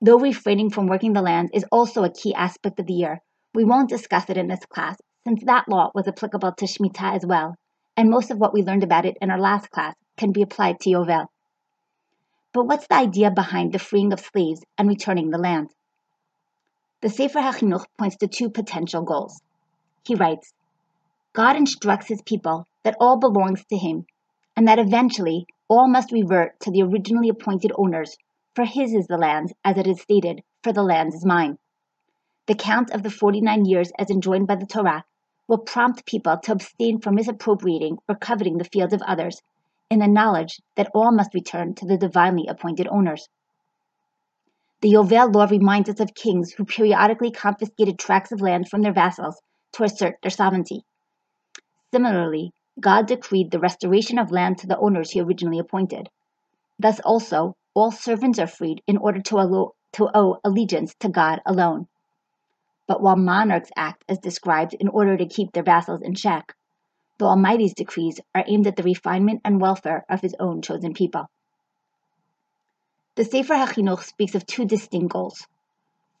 Though 0.01 0.19
refraining 0.19 0.69
from 0.69 0.87
working 0.87 1.13
the 1.13 1.21
land 1.21 1.49
is 1.53 1.65
also 1.71 2.03
a 2.03 2.13
key 2.13 2.33
aspect 2.33 2.79
of 2.79 2.87
the 2.87 2.93
year, 2.93 3.21
we 3.53 3.63
won't 3.63 3.89
discuss 3.89 4.29
it 4.29 4.37
in 4.37 4.47
this 4.47 4.65
class 4.65 4.97
since 5.25 5.43
that 5.45 5.67
law 5.67 5.91
was 5.95 6.07
applicable 6.07 6.53
to 6.53 6.65
Shemitah 6.65 7.15
as 7.15 7.25
well, 7.25 7.55
and 7.95 8.09
most 8.09 8.31
of 8.31 8.37
what 8.37 8.53
we 8.53 8.63
learned 8.63 8.83
about 8.83 9.05
it 9.05 9.17
in 9.21 9.31
our 9.31 9.39
last 9.39 9.71
class 9.71 9.95
can 10.17 10.31
be 10.31 10.41
applied 10.41 10.79
to 10.81 10.89
Yovel. 10.89 11.27
But 12.57 12.65
what's 12.65 12.87
the 12.87 12.95
idea 12.95 13.29
behind 13.29 13.71
the 13.71 13.77
freeing 13.77 14.11
of 14.11 14.19
slaves 14.19 14.63
and 14.79 14.87
returning 14.87 15.29
the 15.29 15.37
land? 15.37 15.75
The 17.01 17.09
Sefer 17.09 17.37
HaChinuch 17.37 17.85
points 17.99 18.15
to 18.17 18.27
two 18.27 18.49
potential 18.49 19.03
goals. 19.03 19.43
He 20.03 20.15
writes, 20.15 20.55
God 21.33 21.55
instructs 21.55 22.07
his 22.07 22.23
people 22.23 22.65
that 22.81 22.97
all 22.99 23.17
belongs 23.19 23.63
to 23.65 23.77
him, 23.77 24.07
and 24.55 24.67
that 24.67 24.79
eventually 24.79 25.45
all 25.67 25.87
must 25.87 26.11
revert 26.11 26.59
to 26.61 26.71
the 26.71 26.81
originally 26.81 27.29
appointed 27.29 27.71
owners, 27.77 28.17
for 28.55 28.65
his 28.65 28.91
is 28.91 29.05
the 29.05 29.19
land, 29.19 29.53
as 29.63 29.77
it 29.77 29.85
is 29.85 30.01
stated, 30.01 30.41
for 30.63 30.73
the 30.73 30.81
land 30.81 31.13
is 31.13 31.23
mine. 31.23 31.59
The 32.47 32.55
count 32.55 32.89
of 32.89 33.03
the 33.03 33.11
49 33.11 33.65
years 33.65 33.91
as 33.99 34.09
enjoined 34.09 34.47
by 34.47 34.55
the 34.55 34.65
Torah 34.65 35.05
will 35.47 35.59
prompt 35.59 36.07
people 36.07 36.35
to 36.39 36.53
abstain 36.53 37.01
from 37.01 37.13
misappropriating 37.13 37.99
or 38.09 38.15
coveting 38.15 38.57
the 38.57 38.63
fields 38.63 38.95
of 38.95 39.03
others, 39.03 39.43
in 39.89 39.99
the 39.99 40.07
knowledge 40.07 40.59
that 40.75 40.91
all 40.93 41.11
must 41.11 41.33
return 41.33 41.73
to 41.75 41.85
the 41.85 41.97
divinely 41.97 42.45
appointed 42.47 42.87
owners. 42.87 43.29
The 44.81 44.91
Yovel 44.91 45.33
law 45.33 45.45
reminds 45.45 45.89
us 45.89 45.99
of 45.99 46.13
kings 46.13 46.51
who 46.51 46.65
periodically 46.65 47.31
confiscated 47.31 47.97
tracts 47.97 48.31
of 48.31 48.41
land 48.41 48.69
from 48.69 48.81
their 48.81 48.93
vassals 48.93 49.41
to 49.73 49.83
assert 49.83 50.17
their 50.21 50.29
sovereignty. 50.29 50.83
Similarly, 51.93 52.51
God 52.79 53.07
decreed 53.07 53.49
the 53.49 53.59
restoration 53.59 54.19
of 54.19 54.31
land 54.31 54.59
to 54.59 54.67
the 54.67 54.77
owners 54.77 55.11
he 55.11 55.21
originally 55.21 55.57
appointed. 55.57 56.09
Thus 56.77 56.99
also, 56.99 57.55
all 57.73 57.91
servants 57.91 58.39
are 58.39 58.47
freed 58.47 58.83
in 58.85 58.97
order 58.97 59.21
to, 59.21 59.39
allo- 59.39 59.73
to 59.93 60.09
owe 60.13 60.39
allegiance 60.43 60.93
to 60.99 61.09
God 61.09 61.41
alone. 61.45 61.87
But 62.87 63.01
while 63.01 63.15
monarchs 63.15 63.71
act 63.75 64.03
as 64.07 64.19
described 64.19 64.75
in 64.75 64.89
order 64.89 65.17
to 65.17 65.25
keep 65.25 65.53
their 65.53 65.63
vassals 65.63 66.01
in 66.01 66.13
check, 66.13 66.53
the 67.17 67.25
Almighty's 67.25 67.73
decrees 67.73 68.19
are 68.35 68.45
aimed 68.47 68.67
at 68.67 68.75
the 68.75 68.83
refinement 68.83 69.41
and 69.43 69.59
welfare 69.59 70.05
of 70.09 70.21
his 70.21 70.35
own 70.39 70.61
chosen 70.61 70.93
people. 70.93 71.29
The 73.15 73.25
Sefer 73.25 73.55
HaChinuch 73.55 74.03
speaks 74.03 74.35
of 74.35 74.45
two 74.45 74.65
distinct 74.65 75.11
goals. 75.11 75.47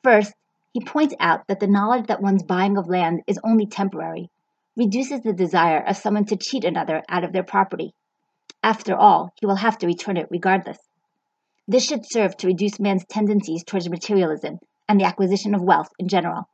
First, 0.03 0.33
he 0.73 0.81
points 0.81 1.13
out 1.19 1.47
that 1.47 1.59
the 1.59 1.67
knowledge 1.67 2.07
that 2.07 2.21
one's 2.21 2.43
buying 2.43 2.77
of 2.77 2.87
land 2.87 3.21
is 3.27 3.39
only 3.43 3.67
temporary 3.67 4.29
reduces 4.75 5.21
the 5.21 5.33
desire 5.33 5.83
of 5.83 5.97
someone 5.97 6.25
to 6.25 6.37
cheat 6.37 6.63
another 6.63 7.03
out 7.09 7.23
of 7.23 7.33
their 7.33 7.43
property. 7.43 7.93
After 8.63 8.95
all, 8.95 9.33
he 9.39 9.45
will 9.45 9.55
have 9.55 9.77
to 9.79 9.87
return 9.87 10.17
it 10.17 10.27
regardless. 10.29 10.77
This 11.67 11.85
should 11.85 12.05
serve 12.05 12.37
to 12.37 12.47
reduce 12.47 12.79
man's 12.79 13.05
tendencies 13.07 13.63
towards 13.63 13.89
materialism 13.89 14.59
and 14.87 14.99
the 14.99 15.05
acquisition 15.05 15.53
of 15.53 15.61
wealth 15.61 15.89
in 15.99 16.07
general. 16.07 16.47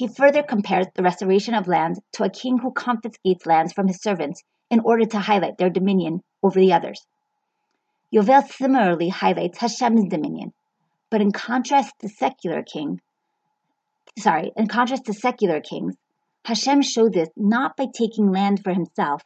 He 0.00 0.08
further 0.08 0.42
compares 0.42 0.86
the 0.94 1.02
restoration 1.02 1.52
of 1.52 1.68
land 1.68 2.00
to 2.12 2.24
a 2.24 2.30
king 2.30 2.56
who 2.56 2.72
confiscates 2.72 3.44
lands 3.44 3.74
from 3.74 3.86
his 3.86 4.00
servants 4.00 4.42
in 4.70 4.80
order 4.80 5.04
to 5.04 5.18
highlight 5.18 5.58
their 5.58 5.68
dominion 5.68 6.22
over 6.42 6.58
the 6.58 6.72
others. 6.72 7.06
Yovel 8.10 8.48
similarly 8.48 9.10
highlights 9.10 9.58
Hashem's 9.58 10.08
dominion, 10.08 10.54
but 11.10 11.20
in 11.20 11.32
contrast 11.32 11.92
to 11.98 12.08
secular 12.08 12.62
king, 12.62 13.02
sorry, 14.18 14.52
in 14.56 14.68
contrast 14.68 15.04
to 15.04 15.12
secular 15.12 15.60
kings, 15.60 15.96
Hashem 16.46 16.80
showed 16.80 17.12
this 17.12 17.28
not 17.36 17.76
by 17.76 17.84
taking 17.92 18.32
land 18.32 18.64
for 18.64 18.72
himself, 18.72 19.22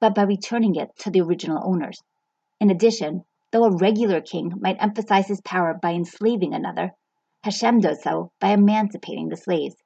but 0.00 0.16
by 0.16 0.22
returning 0.22 0.74
it 0.74 0.88
to 1.02 1.10
the 1.12 1.20
original 1.20 1.62
owners. 1.64 2.02
In 2.58 2.70
addition, 2.70 3.24
though 3.52 3.66
a 3.66 3.76
regular 3.76 4.20
king 4.20 4.54
might 4.58 4.82
emphasize 4.82 5.28
his 5.28 5.40
power 5.42 5.78
by 5.80 5.92
enslaving 5.92 6.52
another, 6.52 6.90
Hashem 7.44 7.78
does 7.78 8.02
so 8.02 8.32
by 8.40 8.48
emancipating 8.48 9.28
the 9.28 9.36
slaves. 9.36 9.76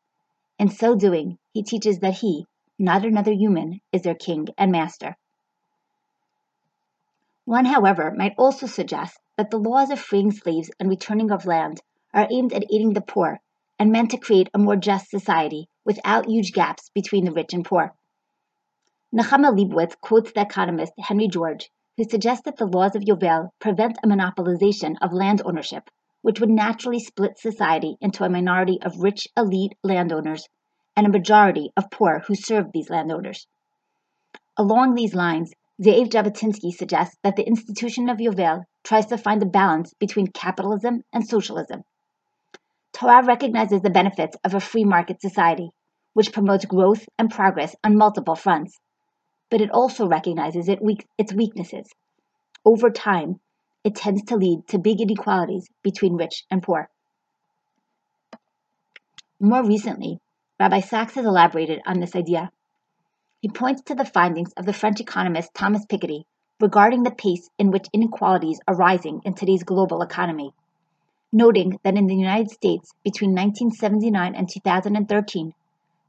In 0.60 0.68
so 0.68 0.94
doing, 0.94 1.38
he 1.54 1.62
teaches 1.62 2.00
that 2.00 2.18
he, 2.18 2.46
not 2.78 3.02
another 3.02 3.32
human, 3.32 3.80
is 3.92 4.02
their 4.02 4.14
king 4.14 4.48
and 4.58 4.70
master. 4.70 5.16
One, 7.46 7.64
however, 7.64 8.12
might 8.14 8.34
also 8.36 8.66
suggest 8.66 9.18
that 9.38 9.50
the 9.50 9.58
laws 9.58 9.88
of 9.88 9.98
freeing 9.98 10.32
slaves 10.32 10.70
and 10.78 10.90
returning 10.90 11.30
of 11.30 11.46
land 11.46 11.80
are 12.12 12.28
aimed 12.30 12.52
at 12.52 12.70
aiding 12.70 12.92
the 12.92 13.00
poor 13.00 13.40
and 13.78 13.90
meant 13.90 14.10
to 14.10 14.18
create 14.18 14.50
a 14.52 14.58
more 14.58 14.76
just 14.76 15.08
society 15.08 15.66
without 15.86 16.28
huge 16.28 16.52
gaps 16.52 16.90
between 16.90 17.24
the 17.24 17.32
rich 17.32 17.54
and 17.54 17.64
poor. 17.64 17.94
Nechama 19.14 19.56
Leibowitz 19.56 19.96
quotes 20.02 20.30
the 20.32 20.42
economist 20.42 20.92
Henry 20.98 21.28
George, 21.28 21.70
who 21.96 22.04
suggests 22.04 22.44
that 22.44 22.58
the 22.58 22.66
laws 22.66 22.94
of 22.94 23.04
Yovel 23.04 23.48
prevent 23.60 23.96
a 24.04 24.06
monopolization 24.06 24.96
of 25.00 25.14
land 25.14 25.40
ownership, 25.42 25.88
which 26.22 26.40
would 26.40 26.50
naturally 26.50 27.00
split 27.00 27.38
society 27.38 27.96
into 28.00 28.24
a 28.24 28.28
minority 28.28 28.78
of 28.82 29.00
rich 29.00 29.26
elite 29.36 29.74
landowners 29.82 30.48
and 30.96 31.06
a 31.06 31.10
majority 31.10 31.70
of 31.76 31.90
poor 31.90 32.20
who 32.26 32.34
serve 32.34 32.66
these 32.72 32.90
landowners. 32.90 33.46
Along 34.56 34.94
these 34.94 35.14
lines, 35.14 35.52
Ze'ev 35.82 36.10
Jabotinsky 36.10 36.72
suggests 36.72 37.16
that 37.22 37.36
the 37.36 37.46
institution 37.46 38.10
of 38.10 38.18
Yovel 38.18 38.64
tries 38.84 39.06
to 39.06 39.16
find 39.16 39.42
a 39.42 39.46
balance 39.46 39.94
between 39.94 40.26
capitalism 40.26 41.02
and 41.12 41.26
socialism. 41.26 41.82
Torah 42.92 43.24
recognizes 43.24 43.80
the 43.80 43.88
benefits 43.88 44.36
of 44.44 44.52
a 44.52 44.60
free 44.60 44.84
market 44.84 45.22
society, 45.22 45.70
which 46.12 46.32
promotes 46.32 46.66
growth 46.66 47.08
and 47.18 47.30
progress 47.30 47.74
on 47.82 47.96
multiple 47.96 48.34
fronts. 48.34 48.78
But 49.48 49.62
it 49.62 49.70
also 49.70 50.06
recognizes 50.06 50.68
it 50.68 50.82
weak, 50.82 51.06
its 51.16 51.32
weaknesses. 51.32 51.88
Over 52.64 52.90
time, 52.90 53.40
it 53.84 53.94
tends 53.94 54.22
to 54.24 54.36
lead 54.36 54.66
to 54.68 54.78
big 54.78 55.00
inequalities 55.00 55.68
between 55.82 56.16
rich 56.16 56.44
and 56.50 56.62
poor. 56.62 56.88
More 59.40 59.64
recently, 59.64 60.18
Rabbi 60.58 60.80
Sacks 60.80 61.14
has 61.14 61.24
elaborated 61.24 61.80
on 61.86 62.00
this 62.00 62.14
idea. 62.14 62.50
He 63.40 63.48
points 63.48 63.82
to 63.82 63.94
the 63.94 64.04
findings 64.04 64.52
of 64.54 64.66
the 64.66 64.72
French 64.72 65.00
economist 65.00 65.54
Thomas 65.54 65.86
Piketty 65.86 66.24
regarding 66.60 67.02
the 67.02 67.10
pace 67.10 67.48
in 67.58 67.70
which 67.70 67.88
inequalities 67.92 68.60
are 68.68 68.76
rising 68.76 69.22
in 69.24 69.34
today's 69.34 69.62
global 69.62 70.02
economy 70.02 70.52
noting 71.32 71.78
that 71.84 71.96
in 71.96 72.06
the 72.06 72.14
United 72.14 72.50
States 72.50 72.92
between 73.04 73.30
1979 73.30 74.34
and 74.34 74.48
2013, 74.48 75.54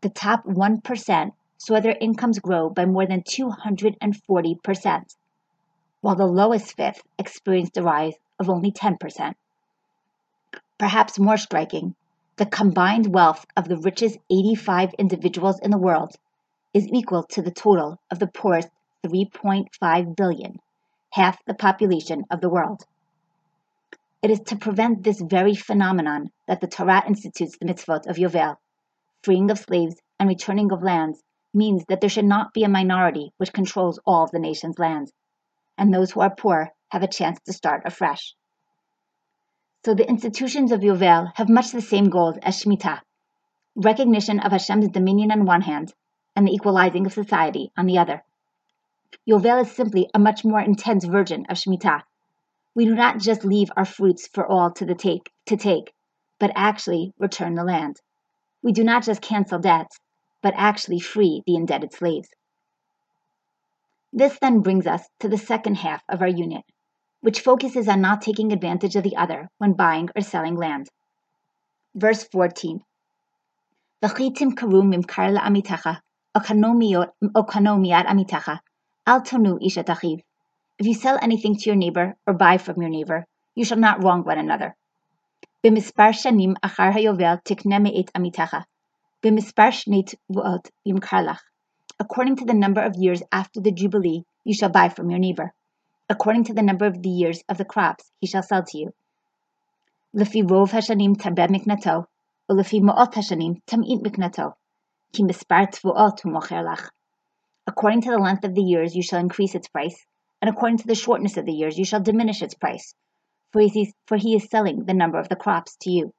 the 0.01 0.09
top 0.09 0.43
1% 0.45 1.31
saw 1.57 1.79
their 1.79 1.97
incomes 2.01 2.39
grow 2.39 2.69
by 2.69 2.85
more 2.85 3.05
than 3.05 3.21
240%, 3.21 5.15
while 6.01 6.15
the 6.15 6.25
lowest 6.25 6.75
fifth 6.75 7.03
experienced 7.17 7.77
a 7.77 7.81
rise 7.81 8.15
of 8.39 8.49
only 8.49 8.71
10%. 8.71 9.35
Perhaps 10.77 11.19
more 11.19 11.37
striking, 11.37 11.95
the 12.37 12.45
combined 12.45 13.13
wealth 13.13 13.45
of 13.55 13.67
the 13.67 13.77
richest 13.77 14.17
85 14.31 14.95
individuals 14.97 15.59
in 15.59 15.69
the 15.69 15.77
world 15.77 16.15
is 16.73 16.87
equal 16.87 17.23
to 17.23 17.41
the 17.41 17.51
total 17.51 17.99
of 18.09 18.17
the 18.17 18.25
poorest 18.27 18.69
3.5 19.05 20.15
billion, 20.15 20.59
half 21.11 21.43
the 21.45 21.53
population 21.53 22.23
of 22.31 22.41
the 22.41 22.49
world. 22.49 22.83
It 24.23 24.31
is 24.31 24.39
to 24.47 24.55
prevent 24.55 25.03
this 25.03 25.21
very 25.21 25.55
phenomenon 25.55 26.31
that 26.47 26.61
the 26.61 26.67
Torah 26.67 27.03
institutes 27.07 27.57
the 27.57 27.65
mitzvot 27.65 28.07
of 28.07 28.17
Yovel. 28.17 28.57
Freeing 29.23 29.51
of 29.51 29.59
slaves 29.59 29.95
and 30.19 30.29
returning 30.29 30.71
of 30.71 30.81
lands 30.81 31.21
means 31.53 31.85
that 31.89 32.01
there 32.01 32.09
should 32.09 32.25
not 32.25 32.53
be 32.53 32.63
a 32.63 32.69
minority 32.69 33.33
which 33.37 33.53
controls 33.53 33.99
all 34.05 34.23
of 34.23 34.31
the 34.31 34.39
nation's 34.39 34.79
lands, 34.79 35.11
and 35.81 35.93
those 35.93 36.11
who 36.11 36.21
are 36.21 36.33
poor 36.33 36.69
have 36.87 37.03
a 37.03 37.07
chance 37.07 37.41
to 37.41 37.51
start 37.51 37.81
afresh. 37.83 38.33
So 39.83 39.93
the 39.93 40.07
institutions 40.07 40.71
of 40.71 40.79
Yovel 40.79 41.33
have 41.35 41.49
much 41.49 41.71
the 41.71 41.81
same 41.81 42.09
goals 42.09 42.37
as 42.41 42.57
Shemitah 42.57 43.01
recognition 43.75 44.39
of 44.39 44.53
Hashem's 44.53 44.89
dominion 44.89 45.31
on 45.31 45.45
one 45.45 45.61
hand, 45.61 45.93
and 46.35 46.47
the 46.47 46.53
equalizing 46.53 47.05
of 47.05 47.13
society 47.13 47.71
on 47.75 47.85
the 47.85 47.97
other. 47.97 48.23
Yovel 49.27 49.63
is 49.63 49.71
simply 49.71 50.09
a 50.13 50.19
much 50.19 50.45
more 50.45 50.61
intense 50.61 51.03
version 51.03 51.45
of 51.49 51.57
Shemitah 51.57 52.03
we 52.73 52.85
do 52.85 52.95
not 52.95 53.19
just 53.19 53.43
leave 53.43 53.69
our 53.75 53.83
fruits 53.83 54.27
for 54.27 54.45
all 54.45 54.71
to 54.71 54.95
take 54.95 55.29
to 55.47 55.57
take, 55.57 55.93
but 56.39 56.53
actually 56.55 57.13
return 57.19 57.55
the 57.55 57.65
land. 57.65 57.99
We 58.61 58.71
do 58.71 58.83
not 58.83 59.03
just 59.03 59.21
cancel 59.21 59.59
debts, 59.59 59.99
but 60.41 60.53
actually 60.55 61.01
free 61.01 61.43
the 61.45 61.55
indebted 61.55 61.93
slaves. 61.93 62.29
This 64.13 64.37
then 64.39 64.59
brings 64.59 64.87
us 64.87 65.07
to 65.21 65.29
the 65.29 65.37
second 65.37 65.75
half 65.75 66.03
of 66.09 66.21
our 66.21 66.27
unit, 66.27 66.63
which 67.21 67.39
focuses 67.39 67.87
on 67.87 68.01
not 68.01 68.21
taking 68.21 68.51
advantage 68.51 68.97
of 68.97 69.03
the 69.03 69.15
other 69.15 69.49
when 69.57 69.73
buying 69.73 70.09
or 70.15 70.21
selling 70.21 70.55
land. 70.55 70.89
Verse 71.95 72.23
14. 72.25 72.81
V'chitim 74.03 74.53
karum 74.53 74.93
imkar 74.93 75.31
la'amitecha, 75.37 76.01
okonomiat 76.35 78.05
amitecha, 78.05 78.59
al 79.07 79.21
tonu 79.21 79.59
ishatachiv. 79.61 80.21
If 80.77 80.87
you 80.87 80.93
sell 80.93 81.17
anything 81.21 81.55
to 81.55 81.69
your 81.69 81.75
neighbor 81.75 82.15
or 82.25 82.33
buy 82.33 82.57
from 82.57 82.81
your 82.81 82.89
neighbor, 82.89 83.25
you 83.55 83.63
shall 83.63 83.77
not 83.77 84.03
wrong 84.03 84.23
one 84.23 84.39
another. 84.39 84.75
B'mispar 85.63 86.11
shanim 86.11 86.55
achar 86.63 86.91
hayovel 86.91 87.41
tikne 87.43 87.81
me'et 87.81 88.11
amitecha, 88.13 88.65
b'mispar 89.23 89.71
shnei 89.71 90.03
t'vuot 90.03 90.69
imkarlach." 90.87 91.50
According 92.00 92.36
to 92.36 92.44
the 92.44 92.54
number 92.54 92.82
of 92.82 92.96
years 92.96 93.22
after 93.32 93.60
the 93.60 93.72
Jubilee, 93.72 94.24
you 94.44 94.54
shall 94.54 94.68
buy 94.68 94.88
from 94.88 95.10
your 95.10 95.18
neighbor. 95.18 95.52
According 96.08 96.44
to 96.44 96.54
the 96.54 96.62
number 96.62 96.86
of 96.86 97.02
the 97.02 97.08
years 97.08 97.42
of 97.48 97.58
the 97.58 97.64
crops, 97.64 98.12
he 98.20 98.26
shall 98.26 98.42
sell 98.42 98.62
to 98.62 98.78
you. 98.78 98.92
לפי 100.14 100.42
רוב 100.42 100.70
השנים 100.74 101.14
תרבה 101.14 101.46
מקנתו, 101.50 102.04
ולפי 102.50 102.80
מאות 102.80 103.16
השנים 103.16 103.54
תמעיט 103.64 104.00
מקנתו, 104.02 104.48
כי 105.12 105.22
מספר 105.22 105.64
תבואות 105.64 106.20
הוא 106.24 106.32
מוכר 106.32 106.62
לך. 106.72 106.90
According 107.70 108.00
to 108.02 108.10
the 108.10 108.18
length 108.18 108.44
of 108.44 108.54
the 108.54 108.62
years, 108.62 108.94
you 108.94 109.02
shall 109.02 109.18
increase 109.18 109.54
its 109.54 109.68
price, 109.68 110.06
and 110.40 110.48
according 110.48 110.78
to 110.78 110.86
the 110.86 110.94
shortness 110.94 111.36
of 111.36 111.44
the 111.44 111.52
years 111.52 111.78
you 111.78 111.84
shall 111.84 112.00
diminish 112.00 112.42
its 112.42 112.54
price, 112.54 112.94
for 113.50 113.60
he 113.60 113.82
is, 113.82 113.92
for 114.06 114.16
he 114.16 114.36
is 114.36 114.48
selling 114.48 114.84
the 114.84 114.94
number 114.94 115.18
of 115.18 115.28
the 115.28 115.36
crops 115.36 115.76
to 115.82 115.90
you. 115.90 116.12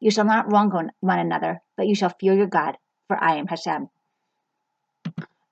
you 0.00 0.10
shall 0.10 0.24
not 0.24 0.50
wrong 0.50 0.90
one 1.00 1.18
another, 1.18 1.62
but 1.76 1.86
you 1.86 1.94
shall 1.94 2.08
fear 2.18 2.34
your 2.34 2.46
God, 2.46 2.78
for 3.06 3.22
I 3.22 3.36
am 3.36 3.46
Hashem. 3.46 3.90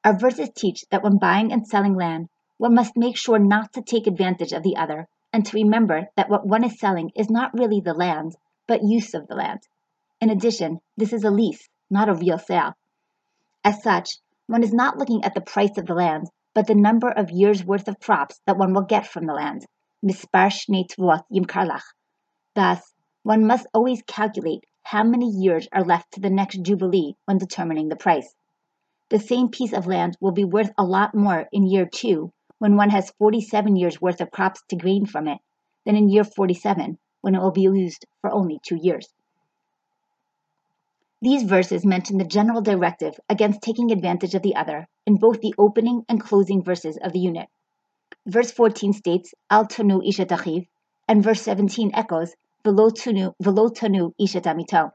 Our 0.05 0.19
verses 0.19 0.50
teach 0.57 0.85
that 0.90 1.02
when 1.02 1.19
buying 1.19 1.52
and 1.52 1.69
selling 1.69 1.95
land, 1.95 2.28
one 2.57 2.75
must 2.75 2.97
make 2.97 3.17
sure 3.17 3.38
not 3.38 3.75
to 3.75 3.83
take 3.83 4.07
advantage 4.07 4.52
of 4.52 4.62
the 4.62 4.76
other 4.76 5.07
and 5.33 5.45
to 5.45 5.57
remember 5.57 6.09
that 6.17 6.31
what 6.31 6.47
one 6.47 6.64
is 6.64 6.81
selling 6.81 7.11
is 7.14 7.28
not 7.28 7.52
really 7.52 7.81
the 7.81 7.93
land, 7.93 8.37
but 8.67 8.83
use 8.83 9.12
of 9.12 9.28
the 9.28 9.35
land. 9.35 9.61
In 10.21 10.31
addition, 10.31 10.81
this 10.97 11.12
is 11.12 11.25
a 11.25 11.31
lease, 11.31 11.69
not 11.90 12.09
a 12.09 12.14
real 12.14 12.38
sale. 12.38 12.73
As 13.62 13.83
such, 13.83 14.19
one 14.47 14.62
is 14.62 14.73
not 14.73 14.97
looking 14.97 15.25
at 15.25 15.35
the 15.35 15.43
price 15.43 15.76
of 15.76 15.87
the 15.87 15.95
land, 15.95 16.28
but 16.55 16.67
the 16.67 16.75
number 16.75 17.11
of 17.11 17.31
years' 17.31 17.64
worth 17.64 17.87
of 17.87 18.00
crops 18.00 18.40
that 18.47 18.57
one 18.57 18.73
will 18.73 18.83
get 18.83 19.07
from 19.07 19.26
the 19.26 19.35
land. 19.35 19.67
Thus, 22.55 22.93
one 23.28 23.47
must 23.47 23.66
always 23.75 24.00
calculate 24.06 24.64
how 24.85 25.04
many 25.04 25.28
years 25.28 25.68
are 25.70 25.85
left 25.85 26.11
to 26.12 26.18
the 26.18 26.30
next 26.30 26.62
jubilee 26.62 27.14
when 27.26 27.37
determining 27.37 27.90
the 27.90 27.94
price. 28.04 28.35
The 29.11 29.18
same 29.18 29.50
piece 29.50 29.75
of 29.75 29.87
land 29.87 30.16
will 30.18 30.32
be 30.32 30.44
worth 30.44 30.73
a 30.78 30.82
lot 30.82 31.14
more 31.14 31.47
in 31.52 31.66
year 31.66 31.85
two 31.85 32.32
when 32.56 32.75
one 32.75 32.88
has 32.88 33.12
47 33.18 33.76
years 33.76 34.00
worth 34.00 34.23
of 34.23 34.30
crops 34.30 34.62
to 34.70 34.76
gain 34.76 35.04
from 35.04 35.28
it 35.28 35.40
than 35.85 35.94
in 35.94 36.08
year 36.08 36.25
47 36.25 36.97
when 37.20 37.35
it 37.35 37.42
will 37.42 37.50
be 37.50 37.68
used 37.68 38.06
for 38.23 38.32
only 38.32 38.61
two 38.66 38.78
years. 38.80 39.06
These 41.20 41.42
verses 41.42 41.85
mention 41.85 42.16
the 42.16 42.25
general 42.25 42.62
directive 42.62 43.20
against 43.28 43.61
taking 43.61 43.92
advantage 43.92 44.35
of 44.37 44.40
the 44.40 44.56
other 44.56 44.88
in 45.04 45.16
both 45.16 45.42
the 45.42 45.54
opening 45.58 46.02
and 46.08 46.18
closing 46.18 46.62
verses 46.62 46.97
of 46.97 47.12
the 47.12 47.20
unit. 47.20 47.50
Verse 48.25 48.50
14 48.50 48.94
states, 48.94 49.35
Al 49.50 49.66
tonu 49.66 50.00
ishatachiv, 50.00 50.66
and 51.06 51.23
verse 51.23 51.42
17 51.42 51.90
echoes, 51.92 52.35
Velo 52.65 52.91
tonu 52.91 54.15
ishatamito. 54.21 54.93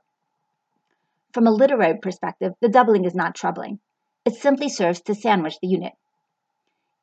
From 1.34 1.48
a 1.48 1.51
literary 1.51 1.98
perspective, 1.98 2.53
the 2.60 2.70
doubling 2.70 3.05
is 3.05 3.15
not 3.15 3.36
troubling. 3.36 3.79
It 4.25 4.36
simply 4.36 4.70
serves 4.70 5.01
to 5.01 5.15
sandwich 5.15 5.58
the 5.62 5.67
unit. 5.67 5.93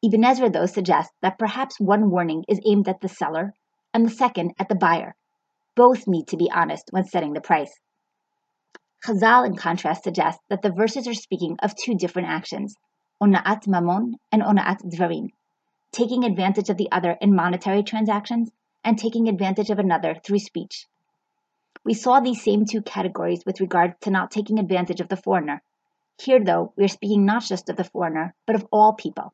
Ibn 0.03 0.25
Ezra, 0.25 0.51
though, 0.51 0.67
suggests 0.67 1.15
that 1.21 1.39
perhaps 1.39 1.81
one 1.81 2.11
warning 2.11 2.45
is 2.49 2.61
aimed 2.65 2.89
at 2.89 3.01
the 3.01 3.09
seller 3.09 3.55
and 3.93 4.07
the 4.07 4.11
second 4.11 4.53
at 4.59 4.69
the 4.69 4.75
buyer. 4.75 5.15
Both 5.75 6.07
need 6.07 6.29
to 6.29 6.37
be 6.37 6.51
honest 6.51 6.89
when 6.91 7.05
setting 7.05 7.33
the 7.33 7.41
price. 7.41 7.81
Chazal, 9.05 9.47
in 9.47 9.57
contrast, 9.57 10.05
suggests 10.05 10.43
that 10.49 10.63
the 10.63 10.73
verses 10.73 11.09
are 11.09 11.15
speaking 11.15 11.57
of 11.63 11.75
two 11.75 11.95
different 11.95 12.29
actions, 12.29 12.77
ona'at 13.23 13.67
mamon 13.67 14.15
and 14.31 14.43
ona'at 14.43 14.83
dvarim, 14.85 15.29
taking 15.91 16.25
advantage 16.25 16.69
of 16.69 16.77
the 16.77 16.93
other 16.93 17.17
in 17.21 17.35
monetary 17.35 17.83
transactions 17.83 18.51
and 18.85 18.99
taking 18.99 19.29
advantage 19.29 19.71
of 19.71 19.79
another 19.79 20.15
through 20.15 20.39
speech. 20.39 20.87
We 21.85 21.95
saw 21.95 22.21
these 22.21 22.43
same 22.43 22.65
two 22.65 22.83
categories 22.83 23.45
with 23.47 23.61
regard 23.61 24.01
to 24.03 24.11
not 24.11 24.31
taking 24.31 24.59
advantage 24.59 25.01
of 25.01 25.09
the 25.09 25.17
foreigner. 25.17 25.63
Here, 26.19 26.43
though, 26.45 26.73
we 26.77 26.85
are 26.85 26.89
speaking 26.89 27.25
not 27.25 27.45
just 27.45 27.69
of 27.71 27.77
the 27.77 27.85
foreigner, 27.85 28.35
but 28.47 28.57
of 28.57 28.67
all 28.71 28.93
people. 28.93 29.33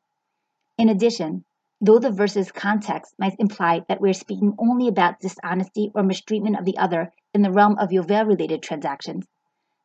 In 0.77 0.89
addition, 0.89 1.43
though 1.81 1.99
the 1.99 2.11
verse's 2.11 2.51
context 2.51 3.13
might 3.19 3.35
imply 3.39 3.83
that 3.89 3.99
we 3.99 4.09
are 4.09 4.13
speaking 4.13 4.55
only 4.57 4.87
about 4.87 5.19
dishonesty 5.19 5.91
or 5.93 6.03
mistreatment 6.03 6.57
of 6.57 6.65
the 6.65 6.77
other 6.77 7.11
in 7.33 7.41
the 7.41 7.51
realm 7.51 7.77
of 7.77 7.89
Yovel 7.89 8.27
related 8.27 8.63
transactions, 8.63 9.27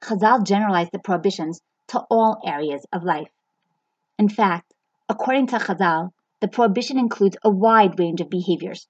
Chazal 0.01 0.45
generalized 0.45 0.93
the 0.93 0.99
prohibitions 0.99 1.61
to 1.89 2.01
all 2.11 2.41
areas 2.45 2.87
of 2.93 3.05
life. 3.05 3.31
In 4.19 4.29
fact, 4.29 4.73
according 5.09 5.49
to 5.49 5.59
Chazal, 5.59 6.13
the 6.41 6.49
prohibition 6.49 6.99
includes 6.99 7.37
a 7.43 7.51
wide 7.51 7.99
range 7.99 8.21
of 8.21 8.31
behaviors. 8.31 8.87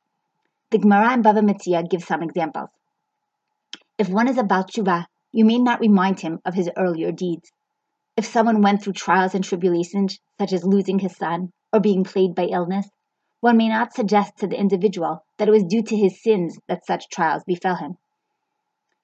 The 0.72 0.78
Gemara 0.78 1.12
in 1.12 1.22
Bava 1.22 1.42
Metzia 1.44 1.86
gives 1.86 2.06
some 2.06 2.22
examples. 2.22 2.70
If 3.98 4.08
one 4.08 4.26
is 4.26 4.38
about 4.38 4.70
tshuva, 4.70 5.04
you 5.30 5.44
may 5.44 5.58
not 5.58 5.80
remind 5.80 6.20
him 6.20 6.40
of 6.46 6.54
his 6.54 6.70
earlier 6.78 7.12
deeds. 7.12 7.52
If 8.16 8.24
someone 8.24 8.62
went 8.62 8.82
through 8.82 8.94
trials 8.94 9.34
and 9.34 9.44
tribulations, 9.44 10.18
such 10.38 10.54
as 10.54 10.64
losing 10.64 10.98
his 10.98 11.14
son 11.14 11.52
or 11.74 11.80
being 11.80 12.04
plagued 12.04 12.34
by 12.34 12.44
illness, 12.44 12.88
one 13.40 13.58
may 13.58 13.68
not 13.68 13.92
suggest 13.92 14.38
to 14.38 14.46
the 14.46 14.58
individual 14.58 15.26
that 15.36 15.46
it 15.46 15.50
was 15.50 15.64
due 15.64 15.82
to 15.82 15.94
his 15.94 16.22
sins 16.22 16.58
that 16.68 16.86
such 16.86 17.10
trials 17.10 17.44
befell 17.44 17.76
him. 17.76 17.98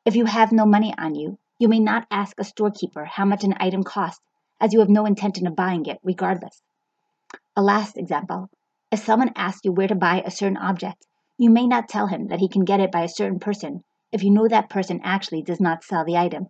If 0.07 0.17
you 0.17 0.25
have 0.25 0.53
no 0.53 0.65
money 0.65 0.95
on 0.97 1.17
you, 1.17 1.39
you 1.59 1.69
may 1.69 1.81
not 1.81 2.07
ask 2.11 2.41
a 2.41 2.45
storekeeper 2.45 3.05
how 3.05 3.27
much 3.27 3.45
an 3.45 3.59
item 3.61 3.83
costs, 3.83 4.25
as 4.59 4.73
you 4.73 4.81
have 4.81 4.89
no 4.89 5.05
intention 5.05 5.47
of 5.47 5.55
buying 5.55 5.85
it 5.85 5.99
regardless. 6.03 6.63
A 7.55 7.61
last 7.61 7.99
example 7.99 8.49
if 8.91 9.01
someone 9.01 9.33
asks 9.37 9.67
you 9.67 9.73
where 9.73 9.89
to 9.89 9.95
buy 9.95 10.23
a 10.25 10.31
certain 10.31 10.57
object, 10.57 11.05
you 11.39 11.51
may 11.51 11.67
not 11.69 11.89
tell 11.89 12.09
him 12.09 12.27
that 12.27 12.41
he 12.41 12.49
can 12.49 12.65
get 12.65 12.81
it 12.81 12.91
by 12.91 13.05
a 13.05 13.09
certain 13.09 13.39
person 13.39 13.85
if 14.11 14.25
you 14.25 14.31
know 14.31 14.49
that 14.49 14.69
person 14.69 15.01
actually 15.05 15.43
does 15.43 15.61
not 15.61 15.85
sell 15.85 16.05
the 16.05 16.17
item. 16.17 16.49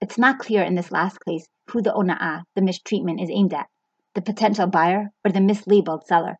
It's 0.00 0.18
not 0.18 0.38
clear 0.38 0.62
in 0.62 0.76
this 0.76 0.92
last 0.92 1.18
case 1.24 1.48
who 1.68 1.82
the 1.82 1.92
ona'ah, 1.92 2.44
the 2.54 2.62
mistreatment, 2.62 3.20
is 3.20 3.30
aimed 3.30 3.52
at 3.52 3.66
the 4.14 4.22
potential 4.22 4.66
buyer 4.68 5.10
or 5.24 5.32
the 5.32 5.40
mislabeled 5.40 6.04
seller. 6.04 6.38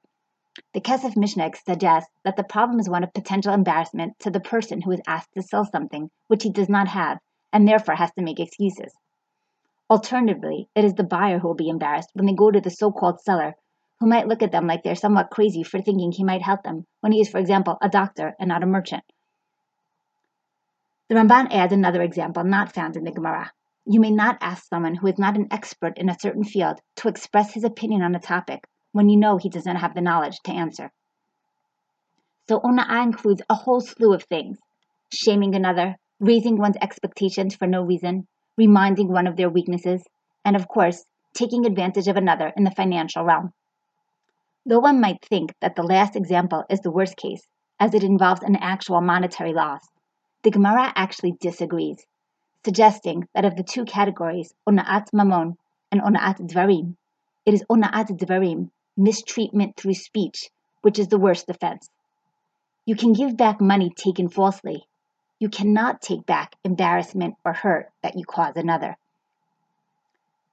The 0.73 0.81
Kesef 0.81 1.17
Mishnah 1.17 1.51
suggests 1.67 2.11
that 2.25 2.37
the 2.37 2.45
problem 2.45 2.79
is 2.79 2.89
one 2.89 3.03
of 3.03 3.13
potential 3.13 3.55
embarrassment 3.55 4.19
to 4.21 4.31
the 4.31 4.41
person 4.41 4.83
who 4.83 4.93
is 4.93 5.01
asked 5.07 5.33
to 5.35 5.43
sell 5.43 5.65
something 5.65 6.11
which 6.29 6.43
he 6.43 6.51
does 6.51 6.69
not 6.69 6.89
have 6.89 7.19
and 7.53 7.67
therefore 7.67 7.95
has 7.97 8.13
to 8.13 8.23
make 8.23 8.39
excuses. 8.39 8.95
Alternatively, 9.91 10.69
it 10.75 10.85
is 10.85 10.95
the 10.95 11.05
buyer 11.05 11.39
who 11.39 11.49
will 11.49 11.55
be 11.55 11.69
embarrassed 11.69 12.11
when 12.13 12.27
they 12.27 12.35
go 12.35 12.51
to 12.51 12.61
the 12.61 12.71
so 12.71 12.93
called 12.93 13.21
seller, 13.21 13.55
who 14.03 14.09
might 14.09 14.27
look 14.27 14.43
at 14.43 14.51
them 14.51 14.67
like 14.67 14.83
they're 14.83 14.97
somewhat 14.97 15.31
crazy 15.31 15.63
for 15.63 15.81
thinking 15.81 16.11
he 16.11 16.25
might 16.25 16.43
help 16.43 16.65
them 16.65 16.85
when 17.03 17.13
he 17.13 17.21
is, 17.21 17.29
for 17.29 17.39
example, 17.39 17.79
a 17.81 17.89
doctor 17.89 18.35
and 18.41 18.49
not 18.49 18.65
a 18.65 18.67
merchant. 18.67 19.05
The 21.09 21.15
Ramban 21.15 21.53
adds 21.53 21.73
another 21.73 22.03
example 22.03 22.43
not 22.43 22.75
found 22.75 22.97
in 22.97 23.05
the 23.05 23.13
Gemara. 23.13 23.53
You 23.87 24.01
may 24.01 24.11
not 24.11 24.39
ask 24.41 24.65
someone 24.69 24.97
who 24.97 25.07
is 25.07 25.21
not 25.21 25.37
an 25.37 25.47
expert 25.53 25.99
in 25.99 26.09
a 26.09 26.19
certain 26.19 26.43
field 26.43 26.81
to 26.97 27.07
express 27.07 27.55
his 27.55 27.63
opinion 27.63 28.03
on 28.03 28.17
a 28.17 28.19
topic 28.19 28.65
when 28.91 29.09
you 29.09 29.17
know 29.17 29.37
he 29.37 29.49
does 29.49 29.67
not 29.67 29.77
have 29.77 29.95
the 29.95 30.01
knowledge 30.01 30.41
to 30.47 30.53
answer. 30.53 30.91
So 32.49 32.59
ona'ah 32.59 33.05
includes 33.05 33.43
a 33.49 33.55
whole 33.55 33.81
slew 33.81 34.15
of 34.15 34.25
things 34.25 34.59
shaming 35.13 35.55
another, 35.55 35.95
raising 36.19 36.59
one's 36.59 36.77
expectations 36.83 37.55
for 37.55 37.69
no 37.69 37.83
reason, 37.83 38.27
reminding 38.59 39.13
one 39.13 39.29
of 39.29 39.37
their 39.37 39.49
weaknesses, 39.49 40.03
and 40.45 40.57
of 40.57 40.67
course, 40.67 41.05
taking 41.35 41.67
advantage 41.67 42.09
of 42.09 42.17
another 42.17 42.53
in 42.57 42.65
the 42.65 42.73
financial 42.73 43.25
realm. 43.25 43.53
Though 44.65 44.79
one 44.79 45.01
might 45.01 45.25
think 45.25 45.55
that 45.61 45.75
the 45.75 45.83
last 45.83 46.15
example 46.15 46.65
is 46.71 46.81
the 46.81 46.91
worst 46.91 47.17
case, 47.17 47.49
as 47.81 47.95
it 47.95 48.05
involves 48.05 48.43
an 48.43 48.55
actual 48.57 49.01
monetary 49.01 49.53
loss, 49.53 49.89
the 50.43 50.53
Gemara 50.53 50.93
actually 50.95 51.33
disagrees, 51.33 52.07
suggesting 52.65 53.27
that 53.35 53.45
of 53.45 53.57
the 53.57 53.65
two 53.65 53.85
categories, 53.85 54.55
ona'at 54.69 55.11
mamon 55.13 55.57
and 55.91 56.01
ona'at 56.01 56.39
dvarim, 56.49 56.95
it 57.45 57.55
is 57.55 57.65
ona'at 57.69 58.17
dvarim, 58.17 58.71
mistreatment 58.97 59.77
through 59.77 59.95
speech, 59.95 60.49
which 60.83 61.01
is 61.01 61.09
the 61.09 61.19
worst 61.19 61.51
offense. 61.51 61.91
You 62.87 62.95
can 62.95 63.15
give 63.15 63.37
back 63.37 63.61
money 63.61 63.91
taken 63.91 64.29
falsely, 64.29 64.87
you 65.41 65.49
cannot 65.49 66.01
take 66.01 66.25
back 66.25 66.55
embarrassment 66.63 67.35
or 67.45 67.53
hurt 67.53 67.91
that 68.03 68.17
you 68.17 68.25
cause 68.25 68.57
another. 68.57 68.97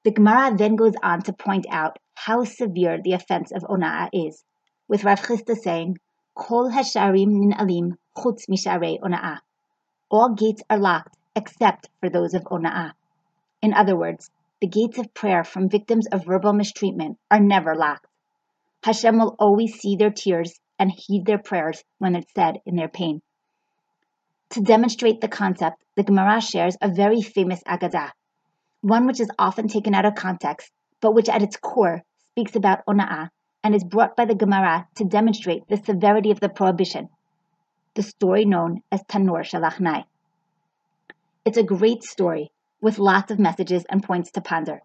The 0.04 0.12
Gemara 0.12 0.56
then 0.56 0.78
goes 0.78 0.96
on 1.04 1.24
to 1.24 1.34
point 1.34 1.66
out 1.70 2.00
how 2.16 2.46
severe 2.46 3.02
the 3.02 3.14
offense 3.14 3.52
of 3.52 3.64
ona'ah 3.64 4.10
is, 4.14 4.46
with 4.88 5.04
Rav 5.04 5.20
Chisda 5.22 5.56
saying, 5.56 5.98
Kol 6.36 6.72
hasharim 6.72 7.28
nin 7.28 7.54
alim 7.54 7.98
chutz 8.16 8.48
misharei 8.50 8.98
ona'ah. 9.02 9.40
All 10.10 10.36
gates 10.36 10.64
are 10.70 10.78
locked 10.78 11.18
except 11.36 11.90
for 12.00 12.10
those 12.10 12.34
of 12.34 12.44
ona'ah. 12.44 12.94
In 13.62 13.74
other 13.74 13.98
words, 13.98 14.32
the 14.62 14.68
gates 14.68 14.98
of 14.98 15.14
prayer 15.14 15.44
from 15.44 15.68
victims 15.68 16.08
of 16.08 16.26
verbal 16.26 16.54
mistreatment 16.54 17.18
are 17.30 17.42
never 17.42 17.76
locked. 17.76 18.08
Hashem 18.84 19.20
will 19.20 19.36
always 19.38 19.80
see 19.80 19.98
their 19.98 20.12
tears 20.12 20.62
and 20.80 20.92
heed 20.92 21.26
their 21.26 21.40
prayers 21.40 21.84
when 21.98 22.16
it's 22.16 22.34
said 22.34 22.62
in 22.66 22.78
their 22.78 22.88
pain. 22.88 23.22
To 24.52 24.62
demonstrate 24.62 25.20
the 25.20 25.28
concept, 25.28 25.84
the 25.96 26.04
Gemara 26.04 26.40
shares 26.40 26.78
a 26.82 26.88
very 26.88 27.22
famous 27.22 27.62
Agadah, 27.64 28.12
one 28.82 29.06
which 29.06 29.20
is 29.20 29.30
often 29.38 29.68
taken 29.68 29.94
out 29.94 30.06
of 30.06 30.16
context, 30.16 30.72
but 31.02 31.14
which 31.14 31.30
at 31.30 31.42
its 31.42 31.58
core 31.58 32.04
speaks 32.32 32.56
about 32.56 32.86
ona'ah 32.86 33.30
and 33.64 33.76
is 33.76 33.84
brought 33.84 34.16
by 34.16 34.26
the 34.26 34.36
Gemara 34.36 34.88
to 34.96 35.04
demonstrate 35.04 35.68
the 35.68 35.78
severity 35.78 36.32
of 36.32 36.40
the 36.40 36.50
prohibition, 36.50 37.10
the 37.96 38.04
story 38.04 38.46
known 38.46 38.82
as 38.92 39.04
Tanur 39.04 39.44
shel 39.44 39.62
Achnai. 39.62 40.06
It's 41.44 41.58
a 41.58 41.64
great 41.64 42.04
story 42.04 42.52
with 42.82 43.00
lots 43.00 43.32
of 43.32 43.40
messages 43.40 43.84
and 43.90 44.04
points 44.04 44.32
to 44.32 44.42
ponder. 44.42 44.82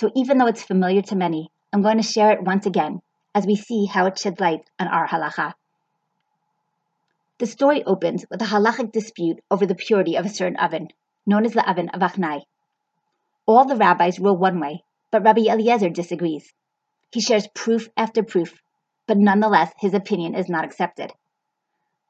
So 0.00 0.10
even 0.16 0.38
though 0.38 0.46
it's 0.46 0.62
familiar 0.62 1.02
to 1.02 1.16
many, 1.16 1.50
I'm 1.72 1.82
going 1.82 1.98
to 1.98 2.02
share 2.02 2.32
it 2.32 2.42
once 2.42 2.66
again 2.66 3.00
as 3.34 3.46
we 3.46 3.54
see 3.54 3.86
how 3.86 4.06
it 4.06 4.18
sheds 4.18 4.40
light 4.40 4.68
on 4.78 4.88
our 4.88 5.06
halacha. 5.06 5.54
The 7.38 7.46
story 7.46 7.84
opens 7.84 8.24
with 8.28 8.42
a 8.42 8.46
halachic 8.46 8.90
dispute 8.90 9.38
over 9.48 9.64
the 9.64 9.76
purity 9.76 10.16
of 10.16 10.26
a 10.26 10.28
certain 10.28 10.56
oven, 10.56 10.88
known 11.24 11.46
as 11.46 11.52
the 11.52 11.68
oven 11.70 11.88
of 11.90 12.00
Achnai. 12.00 12.42
All 13.48 13.64
the 13.64 13.76
rabbis 13.76 14.20
rule 14.20 14.36
one 14.36 14.60
way, 14.60 14.84
but 15.10 15.22
Rabbi 15.22 15.50
Eliezer 15.50 15.88
disagrees. 15.88 16.52
He 17.10 17.22
shares 17.22 17.48
proof 17.54 17.88
after 17.96 18.22
proof, 18.22 18.60
but 19.06 19.16
nonetheless 19.16 19.72
his 19.78 19.94
opinion 19.94 20.34
is 20.34 20.50
not 20.50 20.66
accepted. 20.66 21.14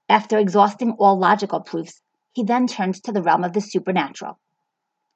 After 0.08 0.36
exhausting 0.36 0.96
all 0.98 1.16
logical 1.16 1.60
proofs, 1.60 2.02
he 2.32 2.42
then 2.42 2.66
turns 2.66 3.00
to 3.02 3.12
the 3.12 3.22
realm 3.22 3.44
of 3.44 3.52
the 3.52 3.60
supernatural. 3.60 4.36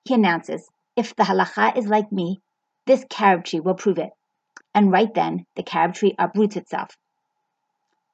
He 0.05 0.15
announces, 0.15 0.71
if 0.95 1.17
the 1.17 1.25
halacha 1.25 1.77
is 1.77 1.89
like 1.89 2.13
me, 2.13 2.41
this 2.87 3.05
carob 3.11 3.45
tree 3.45 3.59
will 3.59 3.75
prove 3.75 3.99
it. 3.99 4.11
And 4.73 4.93
right 4.93 5.13
then, 5.13 5.47
the 5.57 5.65
carob 5.65 5.95
tree 5.95 6.15
uproots 6.17 6.55
itself. 6.55 6.97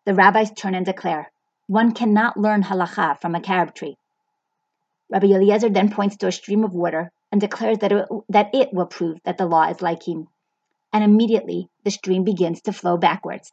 the 0.07 0.15
rabbis 0.15 0.51
turn 0.53 0.75
and 0.75 0.87
declare, 0.87 1.31
one 1.67 1.93
cannot 1.93 2.39
learn 2.39 2.63
halacha 2.63 3.21
from 3.21 3.35
a 3.35 3.41
carob 3.43 3.75
tree. 3.75 3.99
Rabbi 5.11 5.27
Eliezer 5.27 5.69
then 5.69 5.91
points 5.91 6.17
to 6.17 6.29
a 6.29 6.33
stream 6.33 6.65
of 6.65 6.73
water 6.73 7.13
and 7.31 7.41
declares 7.41 7.79
that 7.79 7.93
it, 7.93 8.07
that 8.29 8.55
it 8.55 8.73
will 8.73 8.87
prove 8.87 9.19
that 9.25 9.39
the 9.39 9.47
law 9.47 9.69
is 9.69 9.83
like 9.83 10.07
him. 10.07 10.29
And 10.93 11.05
immediately 11.05 11.69
the 11.85 11.91
stream 11.91 12.25
begins 12.25 12.63
to 12.63 12.73
flow 12.73 12.97
backwards. 12.97 13.53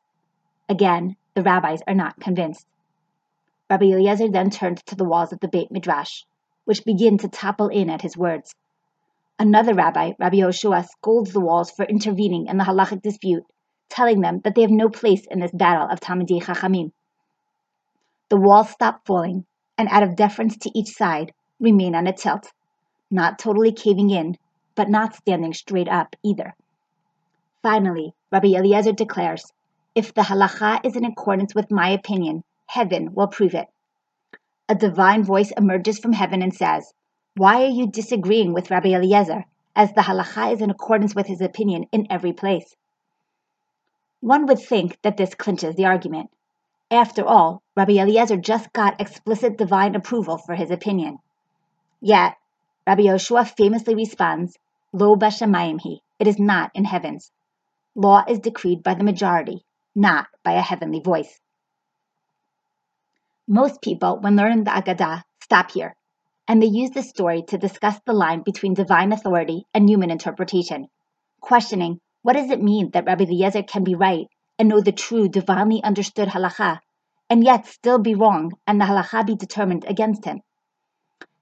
Again, 0.70 1.18
the 1.34 1.44
rabbis 1.44 1.82
are 1.88 1.94
not 1.94 2.20
convinced. 2.20 2.66
Rabbi 3.70 3.86
Eliezer 3.86 4.30
then 4.30 4.50
turns 4.50 4.82
to 4.84 4.96
the 4.96 5.04
walls 5.04 5.34
of 5.34 5.40
the 5.40 5.48
Beit 5.48 5.72
Midrash, 5.72 6.24
which 6.66 6.86
begin 6.86 7.18
to 7.20 7.28
topple 7.28 7.68
in 7.68 7.90
at 7.90 8.02
his 8.02 8.16
words. 8.16 8.56
Another 9.38 9.74
rabbi, 9.74 10.14
Rabbi 10.18 10.38
Yoshua, 10.38 10.86
scolds 10.86 11.34
the 11.34 11.42
walls 11.42 11.72
for 11.72 11.84
intervening 11.84 12.48
in 12.48 12.58
the 12.58 12.64
halachic 12.64 13.02
dispute, 13.02 13.44
telling 13.90 14.22
them 14.22 14.40
that 14.44 14.56
they 14.56 14.62
have 14.62 14.72
no 14.72 14.88
place 14.88 15.26
in 15.30 15.40
this 15.40 15.52
battle 15.52 15.88
of 15.90 16.00
Talmidei 16.00 16.42
Chachamim. 16.42 16.92
The 18.30 18.38
walls 18.38 18.70
stop 18.70 19.06
falling, 19.06 19.46
and 19.78 19.90
out 19.90 20.04
of 20.04 20.16
deference 20.16 20.58
to 20.58 20.72
each 20.74 20.90
side, 20.90 21.34
remain 21.60 21.96
on 21.96 22.08
a 22.08 22.14
tilt, 22.14 22.52
not 23.16 23.40
totally 23.40 23.72
caving 23.72 24.12
in, 24.12 24.38
but 24.76 24.90
not 24.90 25.16
standing 25.16 25.54
straight 25.54 25.88
up 25.88 26.16
either. 26.22 26.54
Finally, 27.64 28.14
Rabbi 28.32 28.50
Eliezer 28.50 28.92
declares, 28.92 29.52
if 29.96 30.14
the 30.14 30.22
halacha 30.22 30.86
is 30.86 30.96
in 30.96 31.06
accordance 31.06 31.56
with 31.56 31.72
my 31.72 31.90
opinion, 31.90 32.44
heaven 32.68 33.14
will 33.16 33.28
prove 33.28 33.56
it. 33.56 33.68
A 34.70 34.76
divine 34.76 35.24
voice 35.24 35.52
emerges 35.58 35.98
from 35.98 36.14
heaven 36.14 36.42
and 36.42 36.54
says, 36.54 36.94
why 37.38 37.64
are 37.64 37.70
you 37.70 37.88
disagreeing 37.88 38.54
with 38.54 38.72
Rabbi 38.72 38.90
Eliezer, 38.90 39.46
as 39.76 39.94
the 39.94 40.02
halacha 40.02 40.54
is 40.54 40.62
in 40.62 40.70
accordance 40.70 41.16
with 41.16 41.28
his 41.28 41.42
opinion 41.42 41.86
in 41.92 42.08
every 42.10 42.34
place? 42.34 42.76
One 44.22 44.46
would 44.48 44.60
think 44.60 44.98
that 45.02 45.18
this 45.18 45.36
clinches 45.36 45.76
the 45.76 45.86
argument. 45.86 46.30
After 46.90 47.26
all, 47.26 47.62
Rabbi 47.76 47.94
Eliezer 47.94 48.38
just 48.38 48.72
got 48.74 49.02
explicit 49.02 49.58
divine 49.58 49.96
approval 49.96 50.38
for 50.38 50.56
his 50.56 50.72
opinion. 50.72 51.18
Yet, 52.02 52.36
Rabbi 52.88 53.04
Yoshua 53.04 53.48
famously 53.48 53.96
responds, 53.96 54.58
Lo 54.94 55.16
bashamayim 55.16 55.80
he, 55.82 56.02
it 56.20 56.28
is 56.28 56.40
not 56.40 56.72
in 56.76 56.86
heavens. 56.86 57.32
Law 57.96 58.24
is 58.28 58.40
decreed 58.40 58.84
by 58.84 58.94
the 58.94 59.04
majority, 59.04 59.66
not 59.96 60.28
by 60.44 60.54
a 60.54 60.62
heavenly 60.62 61.00
voice. 61.00 61.40
Most 63.48 63.82
people, 63.82 64.20
when 64.20 64.36
learning 64.36 64.64
the 64.66 64.72
Agadah, 64.72 65.24
stop 65.42 65.72
here 65.72 65.96
and 66.48 66.62
they 66.62 66.68
use 66.68 66.92
this 66.92 67.10
story 67.10 67.44
to 67.48 67.58
discuss 67.58 68.00
the 68.06 68.14
line 68.14 68.42
between 68.44 68.74
divine 68.74 69.12
authority 69.12 69.66
and 69.74 69.90
human 69.90 70.12
interpretation, 70.12 70.88
questioning 71.42 72.00
what 72.22 72.34
does 72.34 72.52
it 72.52 72.62
mean 72.62 72.92
that 72.92 73.06
Rabbi 73.06 73.24
Eliezer 73.24 73.64
can 73.64 73.84
be 73.84 73.96
right 73.96 74.28
and 74.60 74.70
know 74.70 74.82
the 74.82 74.92
true, 74.92 75.28
divinely 75.28 75.84
understood 75.84 76.28
halacha, 76.28 76.80
and 77.30 77.44
yet 77.44 77.66
still 77.66 78.00
be 78.00 78.16
wrong 78.16 78.54
and 78.68 78.80
the 78.80 78.86
halacha 78.86 79.26
be 79.26 79.36
determined 79.36 79.86
against 79.88 80.26
him. 80.26 80.42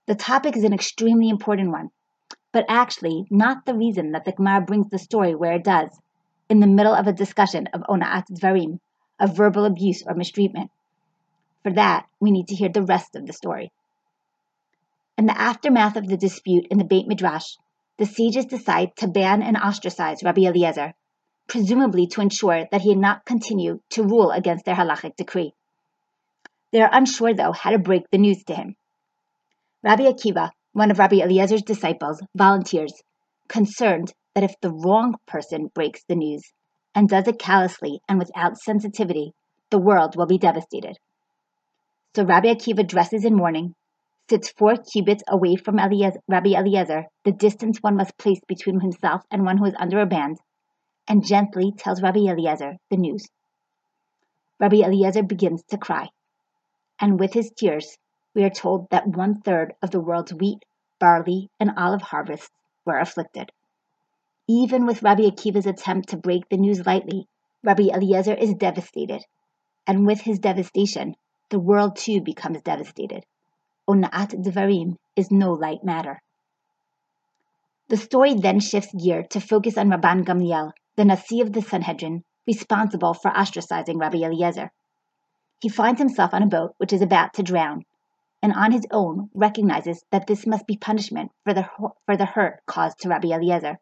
The 0.06 0.16
topic 0.16 0.58
is 0.58 0.66
an 0.66 0.74
extremely 0.74 1.30
important 1.30 1.72
one, 1.72 1.89
but 2.52 2.66
actually 2.68 3.26
not 3.30 3.66
the 3.66 3.74
reason 3.74 4.12
that 4.12 4.26
the 4.26 4.34
Gemara 4.34 4.60
brings 4.60 4.89
the 4.89 5.00
story 5.00 5.34
where 5.34 5.54
it 5.54 5.63
does, 5.63 5.98
in 6.50 6.60
the 6.60 6.68
middle 6.68 6.94
of 6.94 7.08
a 7.08 7.13
discussion 7.13 7.68
of 7.68 7.84
ona'at 7.84 8.28
dvarim, 8.28 8.80
of 9.18 9.38
verbal 9.38 9.63
abuse 9.63 10.04
or 10.06 10.13
mistreatment. 10.13 10.72
For 11.63 11.72
that, 11.72 12.06
we 12.20 12.32
need 12.32 12.50
to 12.50 12.56
hear 12.56 12.68
the 12.68 12.84
rest 12.84 13.16
of 13.16 13.26
the 13.26 13.32
story. 13.32 13.72
In 15.18 15.26
the 15.26 15.39
aftermath 15.39 15.96
of 15.96 16.08
the 16.08 16.18
dispute 16.18 16.68
in 16.70 16.80
the 16.80 16.84
Beit 16.84 17.08
Midrash, 17.08 17.56
the 17.98 18.06
sages 18.06 18.46
decide 18.46 18.96
to 18.98 19.08
ban 19.08 19.42
and 19.42 19.56
ostracize 19.56 20.22
Rabbi 20.22 20.42
Eliezer, 20.42 20.96
presumably 21.48 22.08
to 22.08 22.22
ensure 22.22 22.68
that 22.72 22.82
he 22.82 22.89
had 22.89 22.98
not 22.98 23.24
continue 23.24 23.80
to 23.92 24.04
rule 24.04 24.32
against 24.32 24.66
their 24.66 24.76
halachic 24.76 25.16
decree. 25.16 25.54
They 26.72 26.82
are 26.82 26.89
unsure, 26.92 27.34
though, 27.34 27.54
how 27.54 27.70
to 27.70 27.80
break 27.80 28.10
the 28.10 28.18
news 28.18 28.44
to 28.46 28.56
him. 28.56 28.76
Rabbi 29.84 30.04
Akiva, 30.04 30.52
one 30.72 30.91
of 30.91 31.00
Rabbi 31.00 31.17
Eliezer's 31.17 31.62
disciples, 31.62 32.24
volunteers, 32.36 32.93
concerned 33.50 34.13
that 34.34 34.43
if 34.46 34.56
the 34.62 34.72
wrong 34.72 35.15
person 35.28 35.69
breaks 35.76 36.04
the 36.08 36.15
news 36.15 36.41
and 36.96 37.10
does 37.10 37.28
it 37.28 37.38
callously 37.38 38.00
and 38.08 38.17
without 38.17 38.58
sensitivity, 38.58 39.34
the 39.72 39.80
world 39.80 40.15
will 40.15 40.26
be 40.26 40.38
devastated. 40.38 40.98
So 42.15 42.24
Rabbi 42.24 42.54
Akiva 42.54 42.88
dresses 42.88 43.26
in 43.26 43.36
mourning 43.36 43.76
sits 44.30 44.52
four 44.52 44.76
cubits 44.78 45.24
away 45.28 45.58
from 45.58 45.80
Eliezer, 45.80 46.22
Rabbi 46.30 46.52
Eliezer, 46.52 47.08
the 47.26 47.34
distance 47.34 47.80
one 47.80 47.98
must 47.98 48.17
place 48.17 48.39
between 48.48 48.80
himself 48.80 49.24
and 49.30 49.43
one 49.43 49.58
who 49.58 49.65
is 49.65 49.76
under 49.78 50.00
a 50.00 50.06
ban, 50.06 50.38
and 51.10 51.26
gently 51.26 51.74
tells 51.78 52.02
Rabbi 52.02 52.22
Eliezer 52.22 52.78
the 52.89 52.96
news. 52.96 53.28
Rabbi 54.62 54.78
Eliezer 54.78 55.24
begins 55.24 55.62
to 55.72 55.78
cry, 55.78 56.08
and 57.02 57.19
with 57.19 57.34
his 57.34 57.52
tears, 57.52 57.98
we 58.34 58.43
are 58.43 58.50
told 58.50 58.89
that 58.89 59.08
one 59.08 59.41
third 59.41 59.74
of 59.82 59.91
the 59.91 60.00
world's 60.00 60.34
wheat, 60.34 60.65
barley, 61.00 61.50
and 61.60 61.72
olive 61.78 62.02
harvests 62.02 62.52
were 62.86 62.98
afflicted. 62.98 63.52
Even 64.48 64.86
with 64.86 65.04
Rabbi 65.04 65.24
Akiva's 65.24 65.65
attempt 65.65 66.10
to 66.10 66.17
break 66.17 66.50
the 66.50 66.58
news 66.58 66.86
lightly, 66.86 67.28
Rabbi 67.63 67.89
Eliezer 67.93 68.34
is 68.34 68.54
devastated, 68.56 69.24
and 69.88 70.06
with 70.06 70.22
his 70.22 70.39
devastation, 70.39 71.15
the 71.50 71.60
world 71.60 71.96
too 71.96 72.22
becomes 72.22 72.62
devastated. 72.62 73.26
Ona'at 73.88 74.43
Devarim 74.43 74.98
is 75.15 75.32
no 75.32 75.54
light 75.54 75.84
matter. 75.84 76.22
The 77.89 77.98
story 77.98 78.34
then 78.34 78.60
shifts 78.60 78.93
gear 78.93 79.24
to 79.30 79.39
focus 79.39 79.78
on 79.78 79.89
Rabban 79.89 80.26
Gamliel, 80.26 80.72
the 80.96 81.06
Nasi 81.06 81.41
of 81.41 81.54
the 81.54 81.62
Sanhedrin, 81.62 82.24
responsible 82.48 83.13
for 83.13 83.30
ostracizing 83.32 84.00
Rabbi 84.00 84.17
Eliezer. 84.17 84.72
He 85.62 85.69
finds 85.69 86.00
himself 86.00 86.34
on 86.34 86.43
a 86.43 86.48
boat 86.48 86.74
which 86.78 86.91
is 86.91 87.02
about 87.02 87.34
to 87.36 87.43
drown, 87.43 87.86
and 88.44 88.52
on 88.52 88.74
his 88.74 88.86
own 88.92 89.30
recognizes 89.34 90.04
that 90.12 90.28
this 90.28 90.46
must 90.46 90.68
be 90.68 90.76
punishment 90.76 91.32
for 91.46 91.54
the, 91.54 91.66
for 92.06 92.18
the 92.18 92.26
hurt 92.26 92.60
caused 92.66 93.00
to 93.00 93.08
Rabbi 93.08 93.30
Eliezer. 93.30 93.80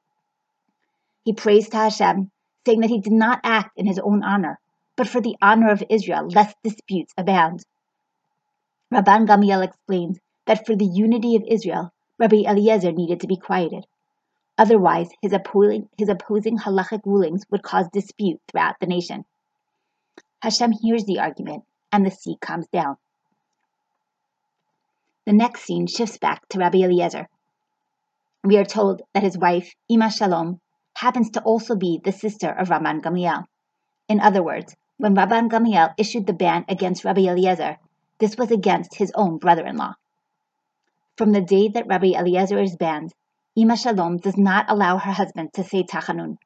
He 1.26 1.34
prays 1.34 1.67
to 1.69 1.78
Hashem, 1.78 2.30
saying 2.65 2.82
that 2.82 2.91
he 2.91 3.02
did 3.02 3.12
not 3.12 3.41
act 3.43 3.71
in 3.76 3.88
his 3.88 3.97
own 3.97 4.24
honor, 4.24 4.60
but 4.95 5.08
for 5.08 5.19
the 5.19 5.36
honor 5.41 5.71
of 5.71 5.84
Israel, 5.89 6.28
lest 6.28 6.56
disputes 6.63 7.12
abound. 7.17 7.65
Rabban 8.93 9.26
Gamliel 9.26 9.63
explains 9.63 10.19
that 10.45 10.67
for 10.67 10.76
the 10.76 10.86
unity 10.86 11.36
of 11.36 11.43
Israel, 11.47 11.91
Rabbi 12.19 12.43
Eliezer 12.45 12.91
needed 12.91 13.21
to 13.21 13.28
be 13.28 13.38
quieted. 13.38 13.86
Otherwise, 14.60 15.10
his 15.24 15.34
opposing, 15.34 15.89
his 15.97 16.10
opposing 16.10 16.60
halachic 16.60 17.02
rulings 17.04 17.45
would 17.50 17.63
cause 17.63 17.88
dispute 17.91 18.39
throughout 18.47 18.76
the 18.80 18.86
nation. 18.86 19.26
Hashem 20.43 20.71
hears 20.71 21.06
the 21.06 21.19
argument, 21.19 21.63
and 21.91 22.06
the 22.06 22.12
sea 22.12 22.38
calms 22.39 22.67
down. 22.67 22.97
The 25.27 25.34
next 25.34 25.62
scene 25.62 25.86
shifts 25.86 26.17
back 26.17 26.47
to 26.49 26.57
Rabbi 26.57 26.79
Eliezer. 26.79 27.27
We 28.43 28.57
are 28.57 28.65
told 28.65 29.03
that 29.13 29.21
his 29.21 29.38
wife, 29.38 29.75
Ima 29.88 30.10
Shalom, 30.10 30.60
happens 30.95 31.29
to 31.31 31.43
also 31.43 31.75
be 31.75 32.01
the 32.03 32.12
sister 32.12 32.49
of 32.49 32.69
Rabban 32.69 33.03
Gamliel. 33.03 33.45
In 34.10 34.19
other 34.19 34.41
words, 34.41 34.75
when 34.97 35.13
Rabban 35.15 35.47
Gamliel 35.47 35.93
issued 35.95 36.25
the 36.25 36.34
ban 36.34 36.65
against 36.67 37.05
Rabbi 37.05 37.21
Eliezer, 37.21 37.77
this 38.17 38.36
was 38.36 38.49
against 38.49 38.95
his 38.95 39.12
own 39.13 39.38
brother-in-law. 39.38 39.93
From 41.17 41.34
the 41.34 41.41
day 41.41 41.67
that 41.67 41.86
Rabbi 41.86 42.13
Eliezer 42.15 42.60
is 42.60 42.75
banned, 42.75 43.13
Ima 43.55 43.77
Shalom 43.77 44.17
does 44.17 44.38
not 44.38 44.65
allow 44.69 44.97
her 44.97 45.12
husband 45.12 45.53
to 45.53 45.63
say 45.63 45.84
Tachanun, 45.84 46.39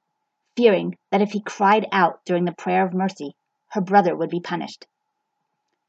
fearing 0.58 0.98
that 1.12 1.22
if 1.22 1.32
he 1.32 1.40
cried 1.40 1.88
out 1.94 2.26
during 2.26 2.44
the 2.44 2.52
prayer 2.52 2.86
of 2.86 2.94
mercy, 2.94 3.38
her 3.70 3.80
brother 3.82 4.18
would 4.18 4.30
be 4.30 4.42
punished. 4.42 4.86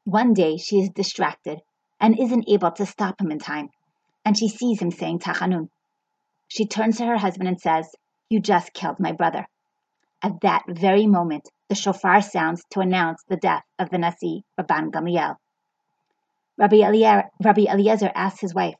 One 0.05 0.33
day 0.33 0.55
she 0.55 0.79
is 0.79 0.89
distracted 0.89 1.59
and 1.99 2.19
isn't 2.19 2.47
able 2.47 2.71
to 2.71 2.85
stop 2.85 3.19
him 3.19 3.31
in 3.31 3.39
time, 3.39 3.69
and 4.25 4.37
she 4.37 4.49
sees 4.49 4.81
him 4.81 4.91
saying 4.91 5.19
Tachanun. 5.19 5.69
She 6.47 6.65
turns 6.65 6.97
to 6.97 7.05
her 7.05 7.17
husband 7.17 7.47
and 7.47 7.59
says, 7.59 7.87
You 8.29 8.39
just 8.39 8.73
killed 8.73 8.99
my 8.99 9.11
brother. 9.11 9.47
At 10.21 10.41
that 10.41 10.63
very 10.67 11.05
moment, 11.05 11.49
the 11.69 11.75
shofar 11.75 12.21
sounds 12.21 12.63
to 12.71 12.79
announce 12.79 13.23
the 13.27 13.37
death 13.37 13.63
of 13.77 13.89
the 13.89 13.97
Nasi, 13.97 14.43
Rabban 14.59 14.91
Gamliel. 14.91 15.35
Rabbi, 16.57 17.21
Rabbi 17.43 17.65
Eliezer 17.69 18.11
asks 18.15 18.41
his 18.41 18.53
wife, 18.55 18.75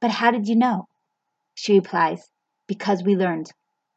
But 0.00 0.10
how 0.10 0.30
did 0.30 0.48
you 0.48 0.56
know? 0.56 0.88
She 1.54 1.74
replies, 1.74 2.28
Because 2.66 3.02
we 3.02 3.16
learned. 3.16 3.52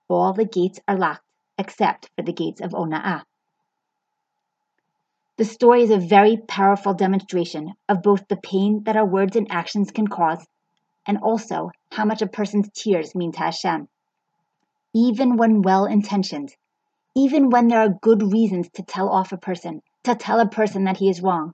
All 0.08 0.34
the 0.34 0.45
gates 0.45 0.80
are 0.88 0.97
locked 0.97 1.23
except 1.58 2.10
for 2.15 2.21
the 2.21 2.32
gates 2.32 2.62
of 2.62 2.71
Ona'ah. 2.71 3.23
The 5.38 5.45
story 5.45 5.84
is 5.84 5.91
a 5.91 6.00
very 6.00 6.38
powerful 6.38 6.95
demonstration 6.95 7.73
of 7.88 8.02
both 8.02 8.28
the 8.28 8.38
pain 8.38 8.82
that 8.86 8.97
our 8.97 9.06
words 9.06 9.36
and 9.36 9.45
actions 9.52 9.91
can 9.91 10.08
cause 10.08 10.43
and 11.06 11.19
also 11.19 11.69
how 11.91 12.06
much 12.06 12.23
a 12.23 12.28
person's 12.28 12.71
tears 12.73 13.13
mean 13.13 13.32
to 13.34 13.39
Hashem. 13.39 13.88
Even 14.95 15.38
when 15.38 15.62
well 15.62 15.86
intentioned, 15.86 16.56
even 17.15 17.52
when 17.52 17.67
there 17.67 17.82
are 17.82 18.00
good 18.02 18.23
reasons 18.23 18.67
to 18.73 18.82
tell 18.82 19.10
off 19.10 19.32
a 19.32 19.38
person, 19.38 19.84
to 20.06 20.15
tell 20.15 20.39
a 20.39 20.50
person 20.50 20.86
that 20.86 20.97
he 20.97 21.08
is 21.08 21.21
wrong, 21.21 21.54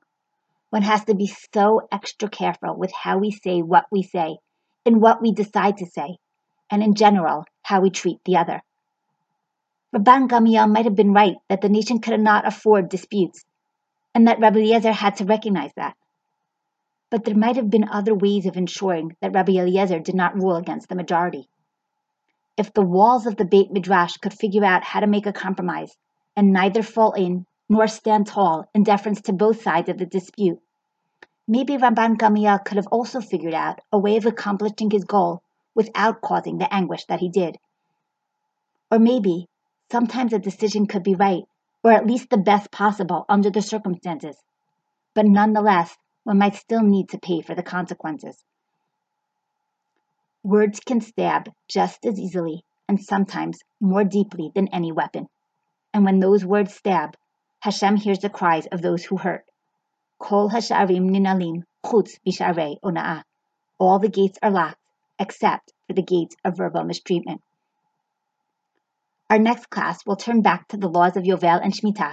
one 0.69 0.84
has 0.84 1.04
to 1.06 1.13
be 1.13 1.28
so 1.54 1.82
extra 1.91 2.30
careful 2.30 2.78
with 2.78 2.93
how 2.93 3.17
we 3.17 3.32
say 3.32 3.62
what 3.62 3.86
we 3.91 4.02
say 4.02 4.38
and 4.86 5.02
what 5.02 5.22
we 5.22 5.34
decide 5.34 5.76
to 5.80 5.86
say, 5.86 6.15
and 6.72 6.82
in 6.82 6.96
general, 6.96 7.43
how 7.62 7.82
we 7.82 7.89
treat 7.89 8.19
the 8.24 8.38
other. 8.38 8.62
Rabban 9.93 10.30
Gamliel 10.30 10.72
might 10.72 10.86
have 10.86 10.96
been 10.96 11.12
right 11.12 11.36
that 11.50 11.60
the 11.60 11.67
nation 11.67 12.00
could 12.00 12.17
not 12.22 12.48
afford 12.48 12.88
disputes, 12.88 13.43
and 14.13 14.28
that 14.28 14.39
Rabbi 14.39 14.60
Eliezer 14.60 14.91
had 14.91 15.15
to 15.17 15.26
recognize 15.26 15.71
that. 15.76 15.95
But 17.10 17.26
there 17.26 17.36
might 17.36 17.56
have 17.56 17.69
been 17.69 17.88
other 17.89 18.15
ways 18.15 18.45
of 18.45 18.58
ensuring 18.58 19.15
that 19.21 19.34
Rabbi 19.34 19.54
Eliezer 19.54 19.99
did 19.99 20.15
not 20.15 20.36
rule 20.36 20.56
against 20.56 20.89
the 20.89 20.95
majority. 20.95 21.47
If 22.58 22.73
the 22.73 22.86
walls 22.86 23.26
of 23.26 23.36
the 23.36 23.45
Beit 23.45 23.71
Midrash 23.71 24.17
could 24.17 24.34
figure 24.34 24.63
out 24.63 24.84
how 24.84 24.99
to 24.99 25.08
make 25.08 25.26
a 25.26 25.34
compromise 25.34 25.95
and 26.36 26.54
neither 26.54 26.84
fall 26.84 27.13
in 27.13 27.45
nor 27.69 27.88
stand 27.88 28.28
tall 28.28 28.69
in 28.73 28.84
deference 28.84 29.21
to 29.21 29.34
both 29.34 29.63
sides 29.63 29.89
of 29.89 29.97
the 29.97 30.06
dispute, 30.06 30.60
maybe 31.47 31.78
Rabban 31.78 32.17
Gamliel 32.17 32.63
could 32.63 32.78
have 32.78 32.88
also 32.88 33.21
figured 33.21 33.54
out 33.54 33.80
a 33.91 33.97
way 33.97 34.17
of 34.17 34.26
accomplishing 34.26 34.91
his 34.91 35.04
goal 35.04 35.41
without 35.73 36.21
causing 36.21 36.58
the 36.58 36.71
anguish 36.71 37.06
that 37.06 37.19
he 37.19 37.30
did. 37.30 37.58
Or 38.91 38.99
maybe 38.99 39.47
sometimes 39.91 40.34
a 40.34 40.39
decision 40.39 40.86
could 40.86 41.04
be 41.04 41.15
right, 41.15 41.43
or 41.84 41.91
at 41.91 42.08
least 42.08 42.30
the 42.30 42.38
best 42.38 42.72
possible 42.72 43.26
under 43.28 43.50
the 43.50 43.62
circumstances, 43.62 44.38
but 45.13 45.26
nonetheless, 45.26 45.96
one 46.24 46.38
might 46.38 46.56
still 46.56 46.82
need 46.82 47.10
to 47.10 47.19
pay 47.19 47.41
for 47.41 47.54
the 47.54 47.63
consequences. 47.63 48.43
Words 50.43 50.80
can 50.80 51.02
stab 51.02 51.50
just 51.67 52.06
as 52.06 52.19
easily 52.19 52.63
and 52.88 53.02
sometimes 53.02 53.60
more 53.80 54.04
deeply 54.04 54.52
than 54.56 54.67
any 54.69 54.91
weapon. 54.91 55.28
And 55.93 56.06
when 56.06 56.19
those 56.19 56.46
words 56.46 56.74
stab, 56.74 57.15
Hashem 57.60 57.98
hears 57.98 58.19
the 58.19 58.30
cries 58.30 58.65
of 58.67 58.82
those 58.82 59.04
who 59.06 59.17
hurt. 59.17 59.46
Kol 60.19 60.50
hasha'arim 60.50 61.10
ninalim 61.10 61.63
chutz 61.86 62.19
bisharei 62.26 62.78
ona'ah. 62.84 63.24
All 63.78 64.00
the 64.00 64.10
gates 64.10 64.39
are 64.41 64.52
locked 64.52 64.80
except 65.19 65.74
for 65.88 65.93
the 65.93 66.02
gates 66.02 66.36
of 66.43 66.58
verbal 66.58 66.84
mistreatment. 66.84 67.41
Our 69.30 69.40
next 69.40 69.70
class 69.70 70.06
will 70.06 70.16
turn 70.16 70.42
back 70.42 70.68
to 70.70 70.78
the 70.78 70.88
laws 70.90 71.18
of 71.18 71.24
Yovel 71.24 71.60
and 71.64 71.74
Shemitah 71.74 72.12